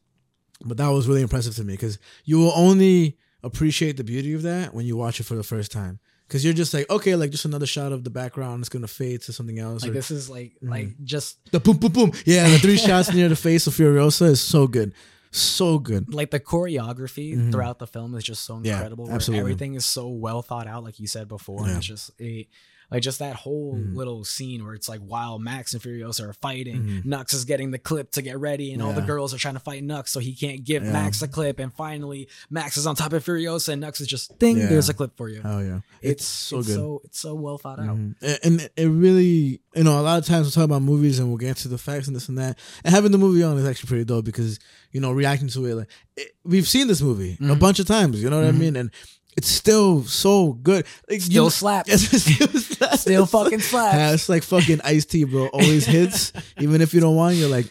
[0.63, 4.43] but that was really impressive to me because you will only appreciate the beauty of
[4.43, 5.99] that when you watch it for the first time.
[6.27, 8.59] Because you're just like, okay, like just another shot of the background.
[8.61, 9.81] It's gonna fade to something else.
[9.83, 10.69] like or- this is like Mhm.
[10.69, 12.11] like just the boom, boom, boom.
[12.25, 14.93] Yeah, the three shots near the face of Furiosa is so good,
[15.31, 16.13] so good.
[16.13, 17.51] like the choreography Mhm.
[17.51, 19.05] throughout the film is just so incredible.
[19.05, 19.39] where absolutely.
[19.41, 21.65] Everything is so well thought out, like you said before.
[21.67, 21.77] Yeah.
[21.77, 22.47] It's just a
[22.91, 23.95] like just that whole Mhm.
[23.95, 27.05] little scene where it's like while Max and Furiosa are fighting, Mhm.
[27.05, 29.59] Nux is getting the clip to get ready, and all the girls are trying to
[29.59, 30.91] fight Nux so he can't give Yeah.
[30.93, 31.59] Max a clip.
[31.59, 34.67] And finally, Max is on top of Furiosa, and Nux is just ding, Yeah.
[34.67, 35.41] there's a clip for you.
[35.43, 36.75] Oh yeah, it's, so it's good.
[36.75, 37.97] So it's so well thought out.
[37.97, 38.15] Mhm.
[38.21, 41.27] And- And it really, you know, a lot of times we talk about movies and
[41.27, 42.57] we'll get into the facts and this and that.
[42.85, 44.57] And having the movie on is actually pretty dope because,
[44.93, 47.59] you know, reacting to it, like, it, we've seen this movie a Mhm.
[47.59, 48.57] bunch of times, you know what Mhm.
[48.57, 48.75] I mean?
[48.77, 48.91] And
[49.37, 50.85] it's still so good.
[51.07, 51.89] Like, you Still slaps.
[51.89, 52.97] Yes, still.
[52.97, 53.95] Still fucking slaps.
[53.95, 55.47] Yeah, it's like fucking iced tea, bro.
[55.47, 56.33] Always hits.
[56.59, 57.67] Even if you don't want, you're like,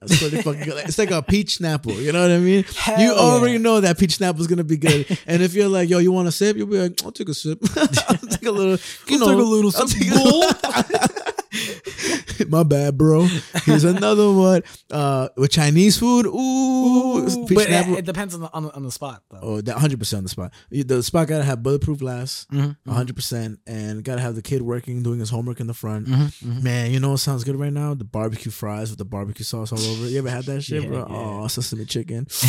[0.00, 0.86] That's pretty fucking good.
[0.86, 1.96] It's like a peach snapple.
[1.96, 2.62] You know what I mean?
[2.76, 3.58] Hell you already yeah.
[3.58, 5.18] know that peach snapple is gonna be good.
[5.26, 6.56] and if you're like, yo, you want a sip?
[6.56, 7.58] You'll be like, I'll take a sip.
[7.74, 8.78] I'll take a little.
[9.08, 11.34] You I'll know, take a little sip,
[12.48, 13.26] My bad, bro.
[13.64, 14.62] Here's another one.
[14.90, 16.26] Uh, with Chinese food.
[16.26, 19.40] Ooh, peach but it, it depends on the, on the on the spot though.
[19.42, 20.52] Oh, that hundred percent on the spot.
[20.70, 25.02] The spot gotta have bulletproof glass, Mhm, hundred percent, and gotta have the kid working,
[25.02, 26.06] doing his homework in the front.
[26.06, 26.62] mhm, mhm.
[26.62, 27.94] Man, you know what sounds good right now?
[27.94, 30.06] The barbecue fries with the barbecue sauce all over.
[30.06, 30.10] it.
[30.10, 30.98] You ever had that shit, Yeah, bro?
[30.98, 31.16] yeah.
[31.42, 32.26] Oh, sesame chicken.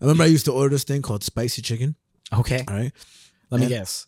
[0.00, 1.96] I remember I used to order this thing called spicy chicken.
[2.32, 2.92] Okay, All right,
[3.50, 4.06] let me And- guess.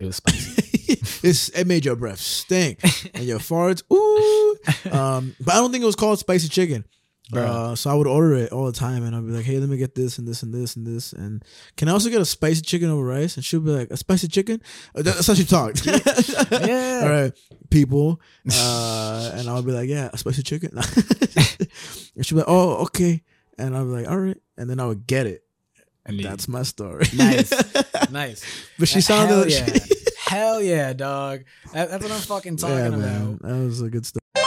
[0.00, 0.62] It was spicy.
[1.26, 2.80] it's it made your breath stink
[3.14, 3.82] and your farts.
[3.92, 4.56] Ooh,
[4.92, 6.84] um, but I don't think it was called spicy chicken.
[7.30, 9.68] Uh, so I would order it all the time, and I'd be like, "Hey, let
[9.68, 11.44] me get this and this and this and this." And
[11.76, 13.36] can I also get a spicy chicken over rice?
[13.36, 14.62] And she'll be like, "A spicy chicken?"
[14.94, 15.84] Uh, That's how she talked.
[16.50, 17.00] Yeah.
[17.02, 17.32] All right,
[17.70, 18.20] people.
[18.50, 20.70] Uh, and I'll be like, "Yeah, a spicy chicken."
[22.16, 23.22] and she'll be like, "Oh, okay."
[23.58, 25.42] And I'll be like, "All right." And then I would get it.
[26.08, 27.04] And That's my story.
[27.14, 27.52] Nice.
[28.10, 28.42] nice.
[28.78, 29.52] but she Hell sounded.
[29.52, 29.78] yeah.
[30.26, 31.44] Hell yeah, dog.
[31.72, 33.42] That, that's what I'm fucking talking yeah, about.
[33.42, 34.20] that was a good story.
[34.36, 34.42] I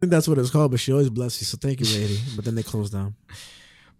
[0.00, 1.46] think that's what it's called, but she always bless you.
[1.46, 2.18] So thank you, lady.
[2.36, 3.14] But then they closed down.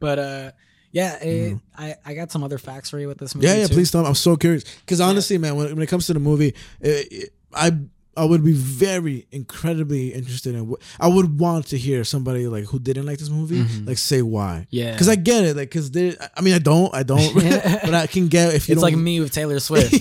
[0.00, 0.52] But uh,
[0.92, 3.48] yeah, it, I I got some other facts for you with this movie.
[3.48, 3.66] Yeah, yeah.
[3.66, 3.74] too.
[3.74, 4.06] Please tell me.
[4.06, 7.32] I'm so curious because honestly, man, when, when it comes to the movie, it, it-
[7.52, 7.72] I
[8.18, 10.68] I would be very incredibly interested in.
[10.68, 13.86] What, I would want to hear somebody like who didn't like this movie, Mhm.
[13.86, 14.66] like say why.
[14.70, 14.92] Yeah.
[14.92, 16.16] Because I get it, like because they.
[16.36, 18.72] I mean, I don't, I don't, but I can get if you.
[18.74, 19.92] It's like me with Taylor Swift.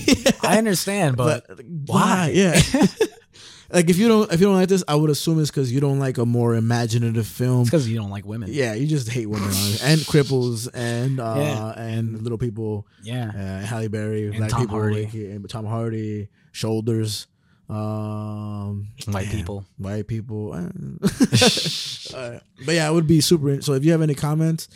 [0.44, 2.26] I understand, but, but, why?
[2.26, 2.30] why?
[2.34, 2.60] Yeah.
[3.70, 5.80] like if you don't if you don't like this, I would assume it's because you
[5.80, 7.64] don't like a more imaginative film.
[7.64, 8.48] because you don't like women.
[8.52, 9.48] Yeah, you just hate women
[9.82, 11.78] and cripples and uh Yeah.
[11.78, 12.86] and little people.
[13.02, 13.30] Yeah.
[13.62, 15.04] Uh, Halle Berry, black Tom people, Hardy.
[15.04, 17.26] like, and Tom Hardy, shoulders,
[17.68, 19.64] um, White man, people.
[19.76, 20.52] white people.
[22.14, 23.60] Uh, but yeah, it would be super.
[23.60, 24.68] So if you have any comments,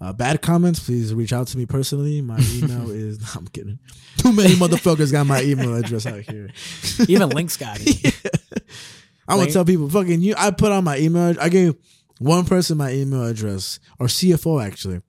[0.00, 2.20] uh, bad comments, please reach out to me personally.
[2.20, 3.36] My email is.
[3.36, 3.78] I'm kidding.
[4.16, 6.50] Too many motherfuckers got my email address out here.
[7.06, 8.14] Even Link's got it.
[9.28, 10.34] I'm gonna tell people, fucking you.
[10.36, 11.36] I put on my email.
[11.40, 11.76] I gave
[12.18, 15.00] one person my email address, or CFO actually,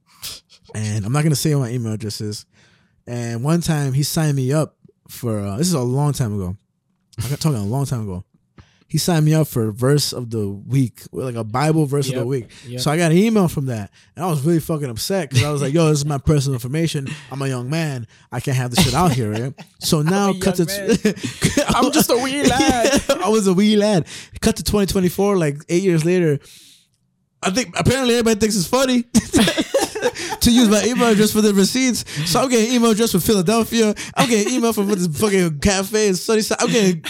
[0.76, 2.46] and I'm not gonna say what my email address is.
[3.08, 4.76] And one time he signed me up
[5.10, 5.40] for.
[5.40, 6.58] Uh, this is a long time ago.
[7.24, 8.24] I'm talking a long time ago.
[8.88, 12.26] He signed me up for verse of the week, like a Bible verse of the
[12.26, 12.50] week.
[12.68, 12.82] yep.
[12.82, 15.52] So I got an email from that, and I was really fucking upset because I
[15.52, 17.08] was like, "Yo, this is my personal information.
[17.32, 18.06] I'm a young man.
[18.34, 22.10] I can't have this shit out here, right?" So now, cut to young I'm just
[22.10, 23.02] a wee lad.
[23.24, 24.08] I was a wee lad.
[24.42, 26.40] Cut to 2024, like eight years later.
[27.44, 29.04] I think apparently everybody thinks it's funny
[30.42, 32.06] to use my email address for the receipts.
[32.30, 33.96] So I'm getting email address from Philadelphia.
[34.16, 36.58] I'm getting email from this fucking cafe in Sunnyside.
[36.62, 37.02] I'm getting,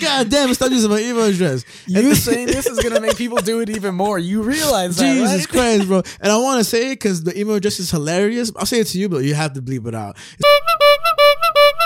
[0.00, 1.64] god damn it, stop using my email address.
[1.86, 4.18] You saying this is gonna make people do it even more.
[4.18, 5.48] You realize that, Jesus right?
[5.48, 6.02] Christ, bro.
[6.20, 8.52] And I want to say it because the email address is hilarious.
[8.56, 10.16] I'll say it to you, but you have to bleep it out.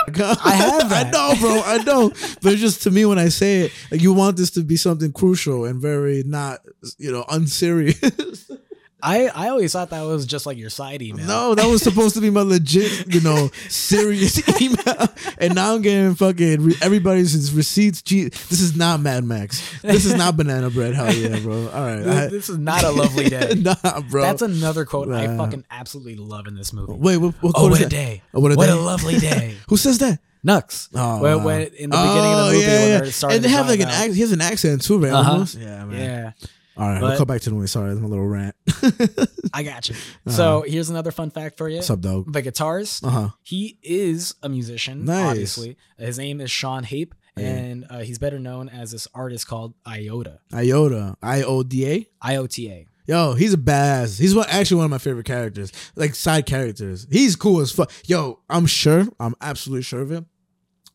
[0.17, 1.61] I have I know, bro.
[1.65, 2.09] I know.
[2.41, 4.77] But it's just to me when I say it, like you want this to be
[4.77, 6.61] something crucial and very not,
[6.97, 7.99] you know, unserious.
[9.05, 11.27] I, I always thought that was just like your side email.
[11.27, 15.07] no, that was supposed to be my legit, you know, serious email.
[15.37, 18.01] And now I'm getting fucking re- everybody's receipts.
[18.01, 19.61] Gee, this is not Mad Max.
[19.81, 20.95] This is not banana bread.
[20.95, 21.69] Hell yeah, bro.
[21.69, 21.97] All right.
[21.97, 23.53] This, I- this is not a lovely day.
[23.57, 24.23] nah, bro.
[24.23, 26.93] That's another quote I fucking absolutely love in this movie.
[26.93, 28.23] Wait, what, what oh, quote what is a day.
[28.33, 28.71] Oh, what a what day.
[28.71, 29.55] a lovely day.
[29.69, 30.19] Who says that?
[30.43, 30.89] Nux.
[30.93, 31.45] Oh, when, wow.
[31.45, 32.97] when in the beginning of the Oh, movie, yeah, when yeah.
[32.99, 33.93] they're starting and they to have like an out.
[33.93, 34.13] accent.
[34.15, 35.11] He has an accent too, right?
[35.11, 35.31] Uh-huh.
[35.31, 35.55] Almost.
[35.55, 35.99] Yeah, man.
[35.99, 36.47] Yeah,
[36.77, 37.67] All right, But- we'll come back to the movie.
[37.67, 38.55] Sorry, that's my little rant.
[39.53, 39.95] I got you.
[40.27, 41.75] So here's another fun fact for you.
[41.75, 41.79] Uh-huh.
[41.79, 42.33] What's up, dog?
[42.33, 43.29] The guitarist, Uh huh.
[43.43, 45.05] he is a musician.
[45.05, 45.29] Nice.
[45.29, 47.45] Obviously, his name is Sean Hape, Yeah.
[47.47, 50.39] and uh, he's better known as this artist called Iota.
[50.53, 52.07] Iota, I O D A.
[52.21, 52.87] I O T A.
[53.07, 54.19] Yo, he's a badass.
[54.19, 57.05] He's one, actually one of my favorite characters, like side characters.
[57.11, 57.91] He's cool as fuck.
[58.07, 60.25] Yo, I'm sure, I'm absolutely sure of it.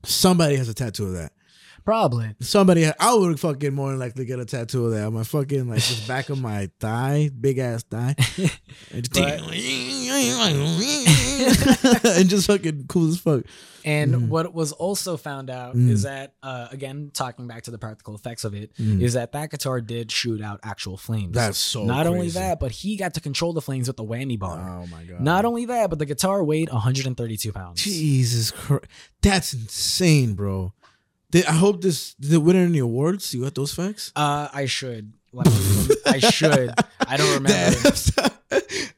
[0.05, 1.33] Somebody has a tattoo of that.
[1.85, 2.35] Probably.
[2.41, 5.69] Somebody, I would fucking more than likely get a tattoo of that on my fucking
[5.69, 8.15] like just back of my thigh, big ass thigh,
[8.93, 9.17] and just,
[12.05, 13.45] and just fucking cool as fuck.
[13.83, 14.29] And Mhm.
[14.29, 15.89] what was also found out Mm.
[15.91, 19.15] is that, uh, again, talking back to the practical effects of it, is Mm.
[19.15, 21.33] that that guitar did shoot out actual flames.
[21.35, 24.39] That's so Not only that, but he got to control the flames with the whammy
[24.39, 24.83] bar.
[24.83, 25.23] Oh my god.
[25.23, 27.83] Not only that, but the guitar weighed 132 pounds.
[27.83, 28.85] Jesus Christ,
[29.23, 30.75] that's insane, bro.
[31.31, 33.33] Did, I hope this did it win any awards?
[33.35, 34.13] You got those facts?
[34.17, 35.13] Uh, I should.
[35.33, 36.75] Let me- let me- I should.
[37.07, 37.79] I don't remember.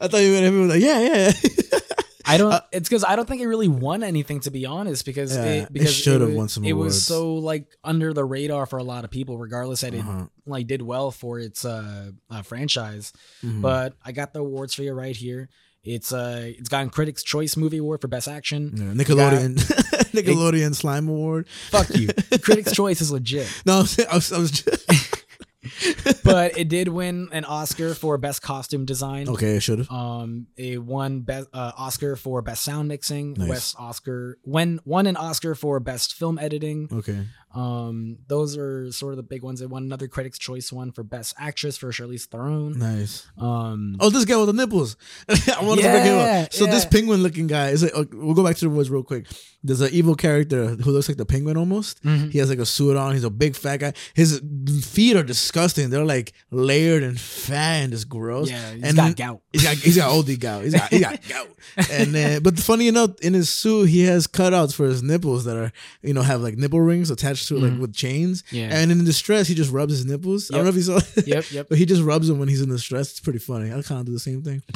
[0.00, 1.32] I thought you were gonna like, yeah, yeah.
[2.24, 2.52] I don't.
[2.52, 5.04] Uh, it's because I don't think it really won anything, to be honest.
[5.04, 6.94] Because Yeah, it it, because should've wa- won some It awards.
[6.94, 10.26] was so like under the radar for a lot of people, regardless that it Uh-huh.
[10.46, 13.12] like did well for its uh, uh franchise.
[13.44, 13.60] Mhm.
[13.60, 15.48] But I got the awards for you right here.
[15.84, 18.72] It's uh, it's gotten Critics' Choice Movie Award for Best Action.
[18.74, 19.54] Yeah, Nickelodeon,
[20.12, 21.48] Nickelodeon Slime Award.
[21.70, 22.08] Fuck you.
[22.42, 25.24] Critics' Choice is legit, No, I was, I was, I was just,
[26.24, 29.28] but it did win an Oscar for Best Costume Design.
[29.28, 29.56] okay.
[29.56, 29.90] I should have.
[29.90, 33.34] Um, it won best uh, Oscar for best sound mixing.
[33.34, 33.48] Nice.
[33.48, 36.88] Best Oscar when won an Oscar for best film editing.
[36.92, 37.26] Okay.
[37.54, 39.60] Um, those are sort of the big ones.
[39.60, 42.78] It won another Critics' Choice one for best actress for Charlize Theron.
[42.78, 43.26] Nice.
[43.38, 44.96] Um, Oh, this guy with the nipples.
[45.28, 46.52] I wanted to bring him up.
[46.52, 47.94] So this penguin looking guy is like.
[47.94, 49.26] okay, we'll go back to the woods real quick.
[49.64, 52.02] There's an evil character who looks like the penguin almost.
[52.02, 52.32] Mhm.
[52.32, 53.12] He has like a suit on.
[53.12, 53.92] He's a big fat guy.
[54.14, 54.40] His
[54.82, 55.90] feet are disgusting.
[55.90, 58.50] They're like layered and fat and just gross.
[58.50, 59.40] yeah, he's and got gout.
[59.52, 60.64] He's got he's got OD gout.
[60.64, 61.48] He's got he got gout.
[61.92, 65.56] And then, but funny enough, in his suit, he has cutouts for his nipples that
[65.56, 65.70] are
[66.02, 67.78] you know have like nipple rings attached to it, like Mhm.
[67.80, 68.44] with chains.
[68.50, 68.68] Yeah.
[68.76, 70.50] And in distress, he just rubs his nipples.
[70.50, 71.00] I don't know if you saw.
[71.26, 71.66] Yep, yep.
[71.70, 73.10] but he just rubs them when he's in distress.
[73.10, 73.70] It's pretty funny.
[73.72, 74.62] I kind of do the same thing.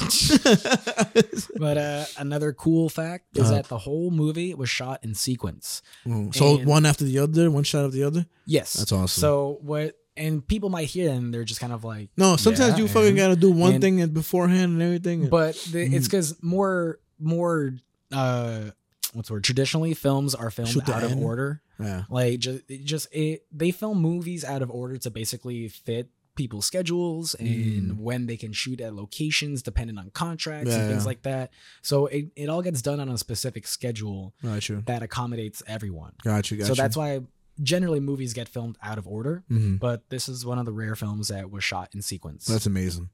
[1.59, 3.53] But uh, another cool fact is Uh-huh.
[3.55, 5.83] that the whole movie was shot in sequence.
[6.07, 6.35] Mm.
[6.35, 8.27] so And- one after the other, one shot after the other.
[8.47, 9.21] Yes, That's awesome.
[9.21, 9.95] So what?
[10.19, 13.09] And people might hear and they're just kind of like, No, sometimes Yeah, you fucking
[13.09, 15.29] and- gotta do one and- thing beforehand and everything.
[15.29, 15.95] but the, Mm-hmm.
[15.95, 17.75] it's because more more
[18.13, 18.71] uh
[19.17, 21.25] what's the word traditionally films are filmed Shoot out of end.
[21.25, 26.09] order yeah, like just just it they film movies out of order to basically fit
[26.37, 27.97] people's schedules and Mm.
[27.99, 31.07] when they can shoot at locations depending on contracts Yeah, and things yeah.
[31.07, 31.51] like that
[31.83, 36.13] so it, it all gets done on a specific schedule got you, that accommodates everyone
[36.23, 37.21] got you, got so that's why
[37.63, 39.79] generally movies get filmed out of order Mhm.
[39.79, 43.09] but this is one of the rare films that was shot in sequence that's amazing.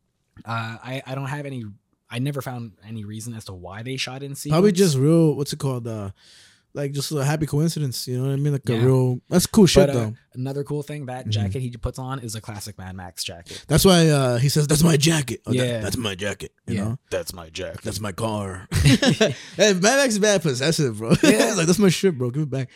[0.44, 1.64] uh, I I don't have any.
[2.14, 4.52] I never found any reason as to why they shot in sequence.
[4.54, 5.34] Probably just real.
[5.34, 5.88] What's it called?
[5.88, 6.10] Uh,
[6.74, 8.06] like just a happy coincidence.
[8.08, 8.52] You know what I mean?
[8.52, 9.20] Like a real.
[9.28, 10.14] That's cool shit But, uh, though.
[10.34, 11.30] another cool thing that Mhm.
[11.30, 13.62] jacket he puts on is a classic Mad Max jacket.
[13.68, 15.40] That's why uh, he says that's my jacket.
[15.46, 15.80] Oh, that- Yeah.
[15.80, 16.52] that's my jacket.
[16.66, 17.82] You know, that's my jacket.
[17.82, 18.68] that's my car.
[18.82, 19.34] hey,
[19.74, 21.10] Mad Max is bad possessive, bro.
[21.22, 21.54] Yeah.
[21.56, 22.30] Like that's my shit, bro.
[22.30, 22.70] Give it back.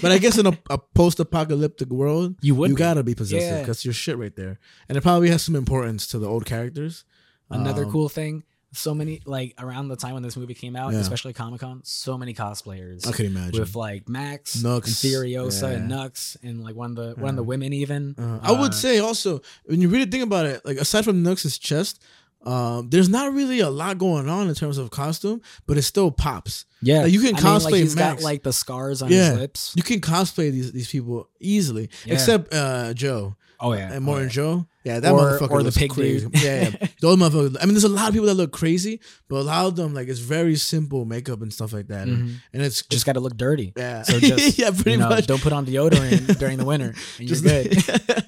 [0.00, 2.78] But I guess in a, a post-apocalyptic world, you would you be.
[2.78, 3.60] gotta be possessive Yeah.
[3.60, 7.04] because your shit right there, and it probably has some importance to the old characters.
[7.50, 8.44] Another Um, cool thing.
[8.74, 11.00] So many like around the time when this movie came out, Yeah.
[11.00, 13.60] especially Comic Con, so many cosplayers I could imagine.
[13.60, 15.96] with like Max, Nux, and Furiosa, and yeah.
[15.96, 18.14] Nux, and like one of the one of the women even.
[18.18, 21.22] Uh, I would Uh, say also when you really think about it, like aside from
[21.22, 22.02] Nux's chest,
[22.44, 26.10] um, there's not really a lot going on in terms of costume, but it still
[26.10, 26.64] pops.
[26.80, 28.14] yeah, like, you can like, cosplay he's Max.
[28.20, 29.30] got like the scars on Yeah.
[29.32, 29.72] his lips.
[29.76, 32.14] You can cosplay these these people easily, Yeah.
[32.14, 34.32] except uh, Joe Oh yeah, and oh, Morton yeah.
[34.32, 34.66] Joe.
[34.84, 36.26] Yeah, that Or- motherfucker or the pig crazy.
[36.26, 36.42] dude.
[36.42, 37.56] Yeah, yeah, those motherfuckers.
[37.60, 39.94] I mean, there's a lot of people that look crazy, but a lot of them
[39.94, 42.34] like it's very simple makeup and stuff like that, and, Mhm.
[42.52, 43.72] and it's Just got to look dirty.
[43.76, 45.26] yeah, So just yeah, pretty you know, much.
[45.26, 47.74] don't put on deodorant during the winter, and you're Just good.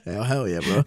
[0.05, 0.85] hell, hell yeah, bro.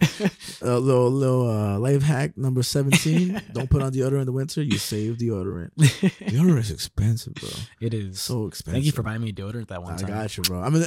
[0.62, 4.62] A little little uh, life hack number seventeen: Don't put on deodorant in the winter.
[4.62, 5.70] You save deodorant.
[5.76, 7.48] Deodorant is expensive, bro.
[7.80, 8.20] it is.
[8.20, 8.72] So expensive.
[8.72, 10.10] Thank you for buying me deodorant that one I time.
[10.12, 10.62] I got you, bro.
[10.62, 10.84] I mean,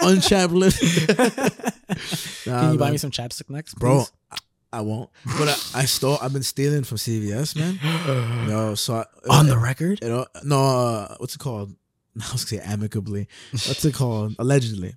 [0.00, 0.74] unchapped lip.
[2.44, 3.98] Can you buy me some chapstick next, bro?
[3.98, 4.12] please?
[4.30, 4.36] I,
[4.72, 5.10] I won't.
[5.38, 6.18] But I, I stole.
[6.20, 7.78] I've been stealing from CVS, man.
[8.46, 9.04] no, so I,
[9.38, 11.74] On the record, you know, no, uh, what's it called?
[12.16, 13.28] I was gonna say amicably.
[13.52, 14.34] What's it called?
[14.38, 14.94] Allegedly.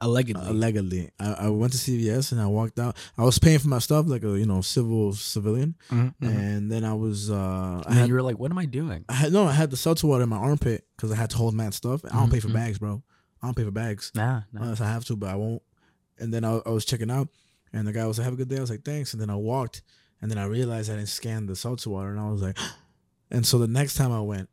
[0.00, 0.46] allegedly.
[0.46, 1.10] Allegedly.
[1.18, 2.96] I, I went to CVS and I walked out.
[3.16, 6.28] I was paying for my stuff like a you know civil civilian, Mhm, mhm.
[6.28, 9.14] and then I was uh I had you were like, "What am I doing?" I
[9.14, 11.54] had no I had the seltzer water in my armpit because I had to hold
[11.54, 12.04] mad stuff.
[12.04, 12.54] I don't Mhm, pay for mhm.
[12.54, 13.02] bags, bro.
[13.42, 14.62] I don't pay for bags Nah, nah.
[14.62, 15.62] unless I have to, but I won't.
[16.18, 17.28] And then I, I was checking out,
[17.72, 19.30] and the guy was like, "Have a good day." I was like, "Thanks." And then
[19.30, 19.82] I walked,
[20.20, 22.58] and then I realized I didn't scan the seltzer water, and I was like,
[23.30, 24.48] and so the next time I went,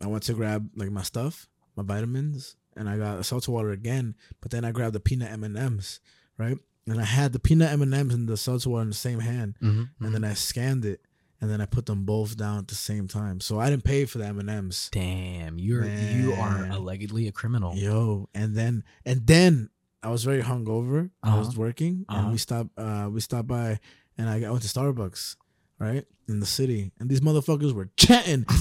[0.00, 4.14] I went to grab like my stuff, my vitamins, and I got seltzer water again.
[4.40, 6.00] But then I grabbed the peanut M and M's,
[6.38, 6.58] right?
[6.86, 9.18] And I had the peanut M and M's and the seltzer water in the same
[9.20, 11.00] hand, Mhm, and then I scanned it,
[11.44, 13.38] and then I put them both down at the same time.
[13.40, 14.88] So I didn't pay for the M and M's.
[14.92, 17.74] Damn, you're you are allegedly a criminal.
[17.76, 19.68] Yo, and then and then
[20.02, 21.10] I was very hungover.
[21.22, 21.60] I was Uh-huh.
[21.60, 22.30] working, and Uh-huh.
[22.32, 22.70] we stopped.
[22.78, 23.78] Uh, we stopped by,
[24.16, 25.36] and I, I went to Starbucks,
[25.78, 28.46] right in the city, and these motherfuckers were chatting.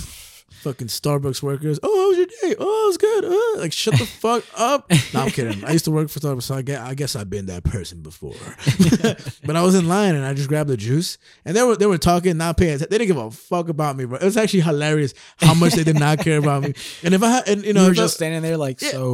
[0.62, 1.80] fucking Starbucks workers.
[1.84, 2.56] Oh, how was your day?
[2.60, 3.26] Oh, it was good.
[3.26, 4.92] Uh, like, shut the fuck up.
[5.14, 5.64] No, I'm kidding.
[5.64, 8.02] I used to work for Starbucks, so I guess, I guess I've been that person
[8.02, 8.34] before.
[9.46, 11.86] but I was in line and I just grabbed the juice, and they were they
[11.86, 12.72] were talking, not paying.
[12.76, 12.88] attention.
[12.90, 14.18] They didn't give a fuck about me, bro.
[14.18, 16.74] It was actually hilarious how much they did not care about me.
[17.04, 18.80] And if I had, and you know, You were if I- just standing there like,
[18.80, 19.14] so.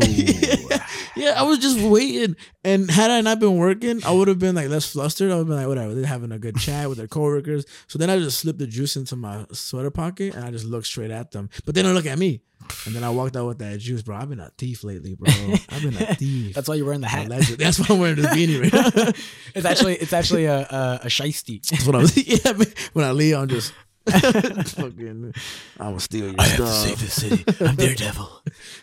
[1.16, 2.36] yeah, I was just waiting.
[2.64, 5.32] And had I not been working, I would have been like less flustered.
[5.32, 5.94] I would have been like, whatever.
[5.96, 7.66] They're having a good chat with their coworkers.
[7.88, 10.88] So then I just slipped the juice into my sweater pocket and I just looked
[10.88, 11.50] straight at them.
[11.66, 12.42] But they don't look at me.
[12.86, 14.16] And then I walked out with that juice, bro.
[14.18, 15.32] I've been a thief lately, bro.
[15.70, 16.54] I've been a thief.
[16.54, 17.30] That's why you're wearing the hat.
[17.58, 19.12] That's why I'm wearing this beanie right now.
[19.56, 21.68] It's actually it's actually a a, a shiesty.
[21.68, 22.54] That's what I'm yeah,
[22.94, 23.74] when I leave, I'm just
[24.08, 25.34] fucking
[25.80, 27.00] I'm gonna steal your stuff.
[27.00, 27.44] the city.
[27.66, 28.30] I'm Daredevil.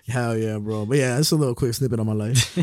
[0.08, 0.86] Hell yeah, bro.
[0.86, 2.56] But yeah, that's a little quick snippet on my life.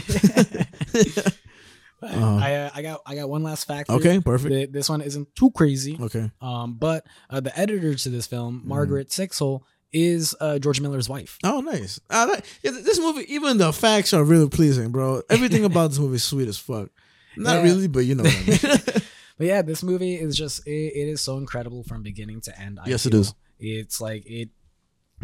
[2.05, 3.89] I uh, I got I got one last fact.
[3.89, 4.51] Okay, perfect.
[4.51, 5.97] Th- This one isn't too crazy.
[5.99, 6.31] Okay.
[6.41, 8.69] Um, but uh, the editor to this film, Mm-hmm.
[8.69, 11.37] Margaret Sixel, is uh, George Miller's wife.
[11.43, 11.99] Oh, nice.
[12.09, 13.31] I like yeah, this movie.
[13.33, 15.21] Even the facts are really pleasing, bro.
[15.29, 16.89] Everything about this movie is sweet as fuck.
[17.37, 17.63] Not Yeah.
[17.63, 18.83] really, but you know what I mean.
[19.35, 22.79] But yeah, this movie is just it, it is so incredible from beginning to end.
[22.79, 23.21] I Yes, it feel.
[23.21, 23.33] is.
[23.59, 24.49] It's like it.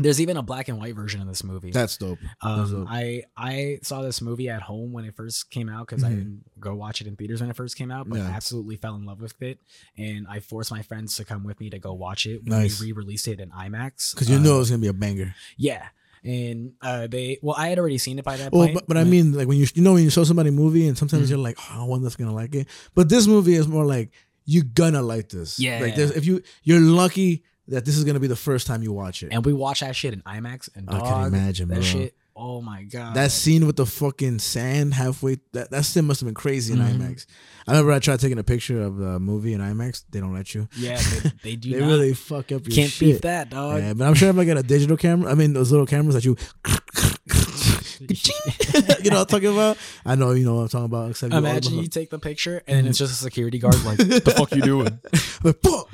[0.02, 1.72] There's even a black and white version of this movie.
[1.72, 2.20] That's dope.
[2.22, 2.88] That's Um, dope.
[2.90, 6.16] I I saw this movie at home when it first came out because I Mhm.
[6.18, 8.28] didn't go watch it in theaters when it first came out, but Yeah.
[8.28, 9.60] I absolutely fell in love with it,
[9.98, 12.80] and I forced my friends to come with me to go watch it when Nice.
[12.80, 14.14] they re-released it in IMAX.
[14.14, 15.36] Because you Uh, know it was gonna be a banger.
[15.58, 15.88] yeah,
[16.24, 18.74] and uh, they well, I had already seen it by that Well, point.
[18.76, 20.88] but, but I mean, like when you you know when you show somebody a movie
[20.88, 21.30] and sometimes Mhm.
[21.30, 22.68] you're like, oh, I wonder if gonna like it.
[22.96, 24.12] But this movie is more like
[24.46, 25.60] you're gonna like this.
[25.60, 25.80] Yeah.
[25.80, 28.92] Like there's- if you you're lucky that this is gonna be the first time you
[28.92, 29.30] watch it.
[29.32, 31.84] and we watch that shit in IMAX, and I dog, can imagine, that bro.
[31.84, 32.16] shit.
[32.42, 36.28] Oh my god, That scene with the fucking sand halfway that that scene must have
[36.28, 36.98] been crazy in Mhm.
[36.98, 37.26] IMAX.
[37.68, 40.04] I remember I tried taking a picture of the movie in IMAX.
[40.10, 40.70] They don't let you.
[40.78, 43.00] yeah, they, they do They really fuck up your can't shit.
[43.16, 43.80] beat that, dog.
[43.82, 46.16] Yeah, but I'm sure if I get a digital camera, I mean those little cameras
[46.16, 46.38] that you,
[48.00, 49.78] you know what I'm talking about.
[50.06, 51.10] I know you know what I'm talking about.
[51.12, 53.76] Except you Imagine the- you take the picture and then it's just a security guard
[53.84, 55.90] like, "The fuck you doing?" Fuck.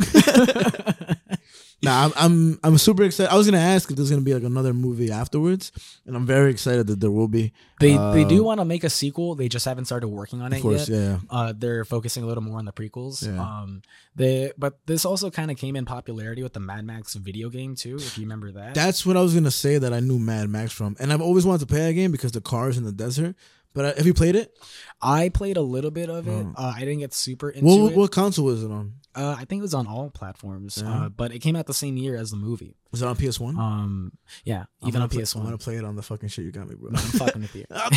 [1.83, 3.31] Nah, I'm, I'm I'm super excited.
[3.31, 5.71] I was gonna ask if there's gonna be like another movie afterwards,
[6.05, 7.53] and I'm very excited that there will be.
[7.79, 9.35] They they Uh, do want to make a sequel.
[9.35, 10.97] They just haven't started working on it course, yet.
[10.99, 11.17] yeah.
[11.29, 13.25] Uh, they're focusing a little more on the prequels.
[13.25, 13.39] Yeah.
[13.41, 13.81] Um,
[14.15, 17.75] they but this also kind of came in popularity with the Mad Max video game
[17.75, 18.73] too, if you remember that.
[18.75, 21.45] That's what I was gonna say that I knew Mad Max from, and I've always
[21.45, 23.35] wanted to play that game because the cars in the desert.
[23.73, 24.57] But uh, have you played it?
[25.01, 26.31] I played a little bit of it.
[26.31, 26.53] Oh.
[26.55, 27.97] Uh, I didn't get super into What it.
[27.97, 28.93] what console was it on?
[29.15, 30.81] Uh, I think it was on all platforms.
[30.83, 31.05] Yeah.
[31.05, 32.75] Uh, but it came out the same year as the movie.
[32.91, 33.57] Was it on PS One?
[33.57, 34.11] Um,
[34.43, 35.43] yeah, even on PS One.
[35.43, 36.89] I'm gonna play it on the fucking shit you got me, bro.
[36.89, 37.65] I'm fucking with you.
[37.71, 37.91] I'm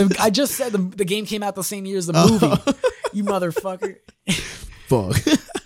[0.00, 0.10] I'm.
[0.20, 2.28] I just said the, the game came out the same year as the Oh.
[2.28, 2.78] movie.
[3.12, 3.96] you motherfucker.
[4.88, 5.16] Fuck.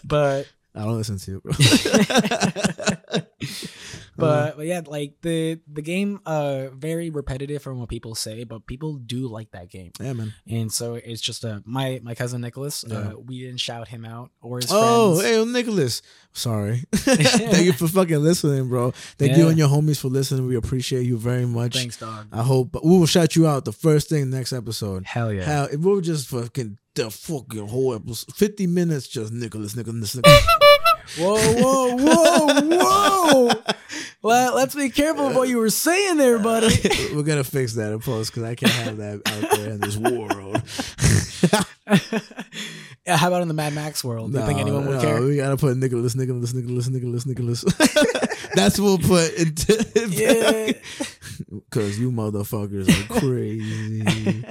[0.04, 1.52] But I don't listen to you, bro.
[4.16, 8.66] but but yeah, like the the game uh very repetitive from what people say, but
[8.66, 9.92] people do like that game.
[10.00, 10.34] yeah, man.
[10.48, 12.98] And so it's just uh my my cousin Nicholas, Yeah.
[12.98, 14.84] uh we didn't shout him out or his friends.
[14.84, 15.36] Oh, friends.
[15.36, 16.02] hey, Nicholas.
[16.32, 16.82] Sorry.
[16.94, 18.90] Thank you for fucking listening, bro.
[19.18, 20.46] Thank you and your homies for listening.
[20.46, 21.74] We appreciate you very much.
[21.76, 22.26] Thanks, dog.
[22.32, 25.06] I hope we will shout you out the first thing next episode.
[25.06, 25.44] Hell yeah.
[25.44, 30.14] Hell, if we were just fucking the fucking whole episode, fifty minutes, just Nicholas, Nicholas,
[30.14, 30.46] Nicholas.
[31.18, 33.50] Whoa, whoa, whoa, whoa.
[34.22, 36.74] Let, let's be careful of what you were saying there, buddy.
[37.14, 39.96] we're gonna fix that in post because I can't have that out there in this
[39.98, 40.62] world.
[43.06, 44.32] yeah, how about in the Mad Max world?
[44.32, 45.20] Do you think anyone would no, care?
[45.20, 47.64] We gotta put Nicholas, Nicholas, Nicholas, Nicholas, Nicholas.
[48.54, 50.72] That's what we'll put into Yeah.
[51.70, 54.44] Cause you motherfuckers are crazy.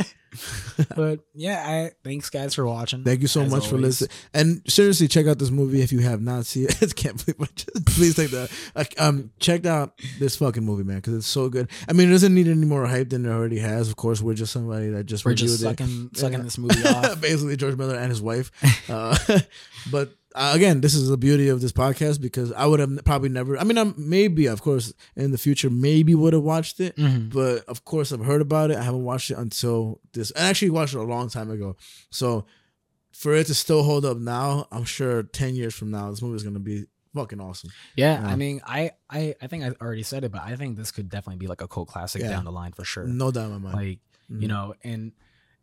[0.95, 3.03] But yeah, I thanks guys for watching.
[3.03, 4.09] Thank you so much for listening.
[4.33, 6.77] And seriously, check out this movie if you have not seen it.
[6.81, 8.51] I can't believe I just please take that.
[8.75, 11.69] Like, um, check out this fucking movie, man, because it's so good.
[11.87, 13.89] I mean, it doesn't need any more hype than it already has.
[13.89, 15.79] Of course, we're just somebody that just We're just reviewed it.
[15.79, 16.43] sucking sucking Yeah.
[16.43, 17.19] this movie off.
[17.21, 18.51] Basically, George Miller and his wife.
[18.89, 19.17] Uh,
[19.91, 23.29] but uh, again, this is the beauty of this podcast because I would have probably
[23.29, 23.57] never.
[23.57, 26.95] I mean, I'm maybe, of course, in the future, maybe would have watched it.
[26.97, 27.31] Mhm.
[27.33, 28.77] But of course, I've heard about it.
[28.77, 30.31] I haven't watched it until this.
[30.35, 31.75] I actually watched it a long time ago.
[32.09, 32.45] So
[33.11, 36.35] for it to still hold up now, I'm sure ten years from now, this movie
[36.35, 37.69] is gonna be fucking awesome.
[37.95, 38.23] Yeah.
[38.25, 41.09] I mean, I, I I think I already said it, but I think this could
[41.09, 42.29] definitely be like a cult classic Yeah.
[42.31, 43.05] down the line for sure.
[43.05, 43.75] No doubt in my mind.
[43.75, 43.99] Like
[44.31, 44.41] Mhm.
[44.41, 45.11] you know, and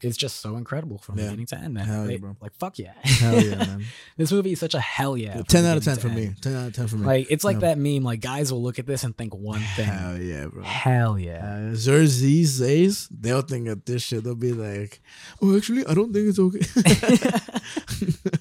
[0.03, 1.25] it's just so incredible from Yeah.
[1.27, 1.75] beginning to end.
[1.75, 1.85] Man.
[1.87, 2.37] Hell yeah, like, bro.
[2.41, 3.85] like fuck yeah, Hell yeah, man.
[4.17, 5.43] this movie is such a hell yeah.
[5.49, 6.35] ten out of ten for to me.
[6.41, 7.07] Ten out of ten for me.
[7.07, 7.75] Like it's like Yeah.
[7.75, 8.03] that meme.
[8.03, 9.87] Like guys will look at this and think one thing.
[9.87, 10.63] Hell yeah, bro.
[10.63, 11.71] Hell yeah.
[11.73, 14.25] Uh, these days, they'll think of this shit.
[14.25, 15.01] They'll be like,
[15.43, 16.61] "Oh, actually, I don't think it's okay."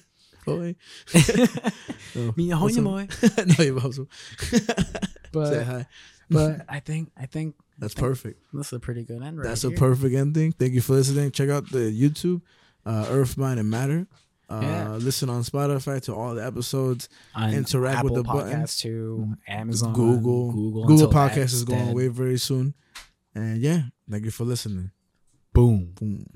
[2.16, 3.08] Oh, Me, what's honey boy.
[3.46, 4.08] no, you're awesome.
[5.32, 5.86] But hi.
[6.30, 8.42] But I think I think That's perfect.
[8.52, 9.38] that's a pretty good end.
[9.38, 9.78] Right That's a here.
[9.78, 10.52] perfect ending.
[10.52, 11.30] Thank you for listening.
[11.32, 12.42] Check out the YouTube,
[12.86, 14.06] uh, Earth, Mind, and Matter.
[14.48, 14.88] Uh, Yeah.
[14.96, 17.08] Listen on Spotify to all the episodes.
[17.34, 18.66] On interact Apple with the button.
[18.66, 21.92] to Amazon, Google, Google, Google Podcast is going dead.
[21.92, 22.74] away very soon.
[23.34, 24.90] And yeah, thank you for listening.
[25.52, 25.92] Boom.
[25.94, 26.26] Boom.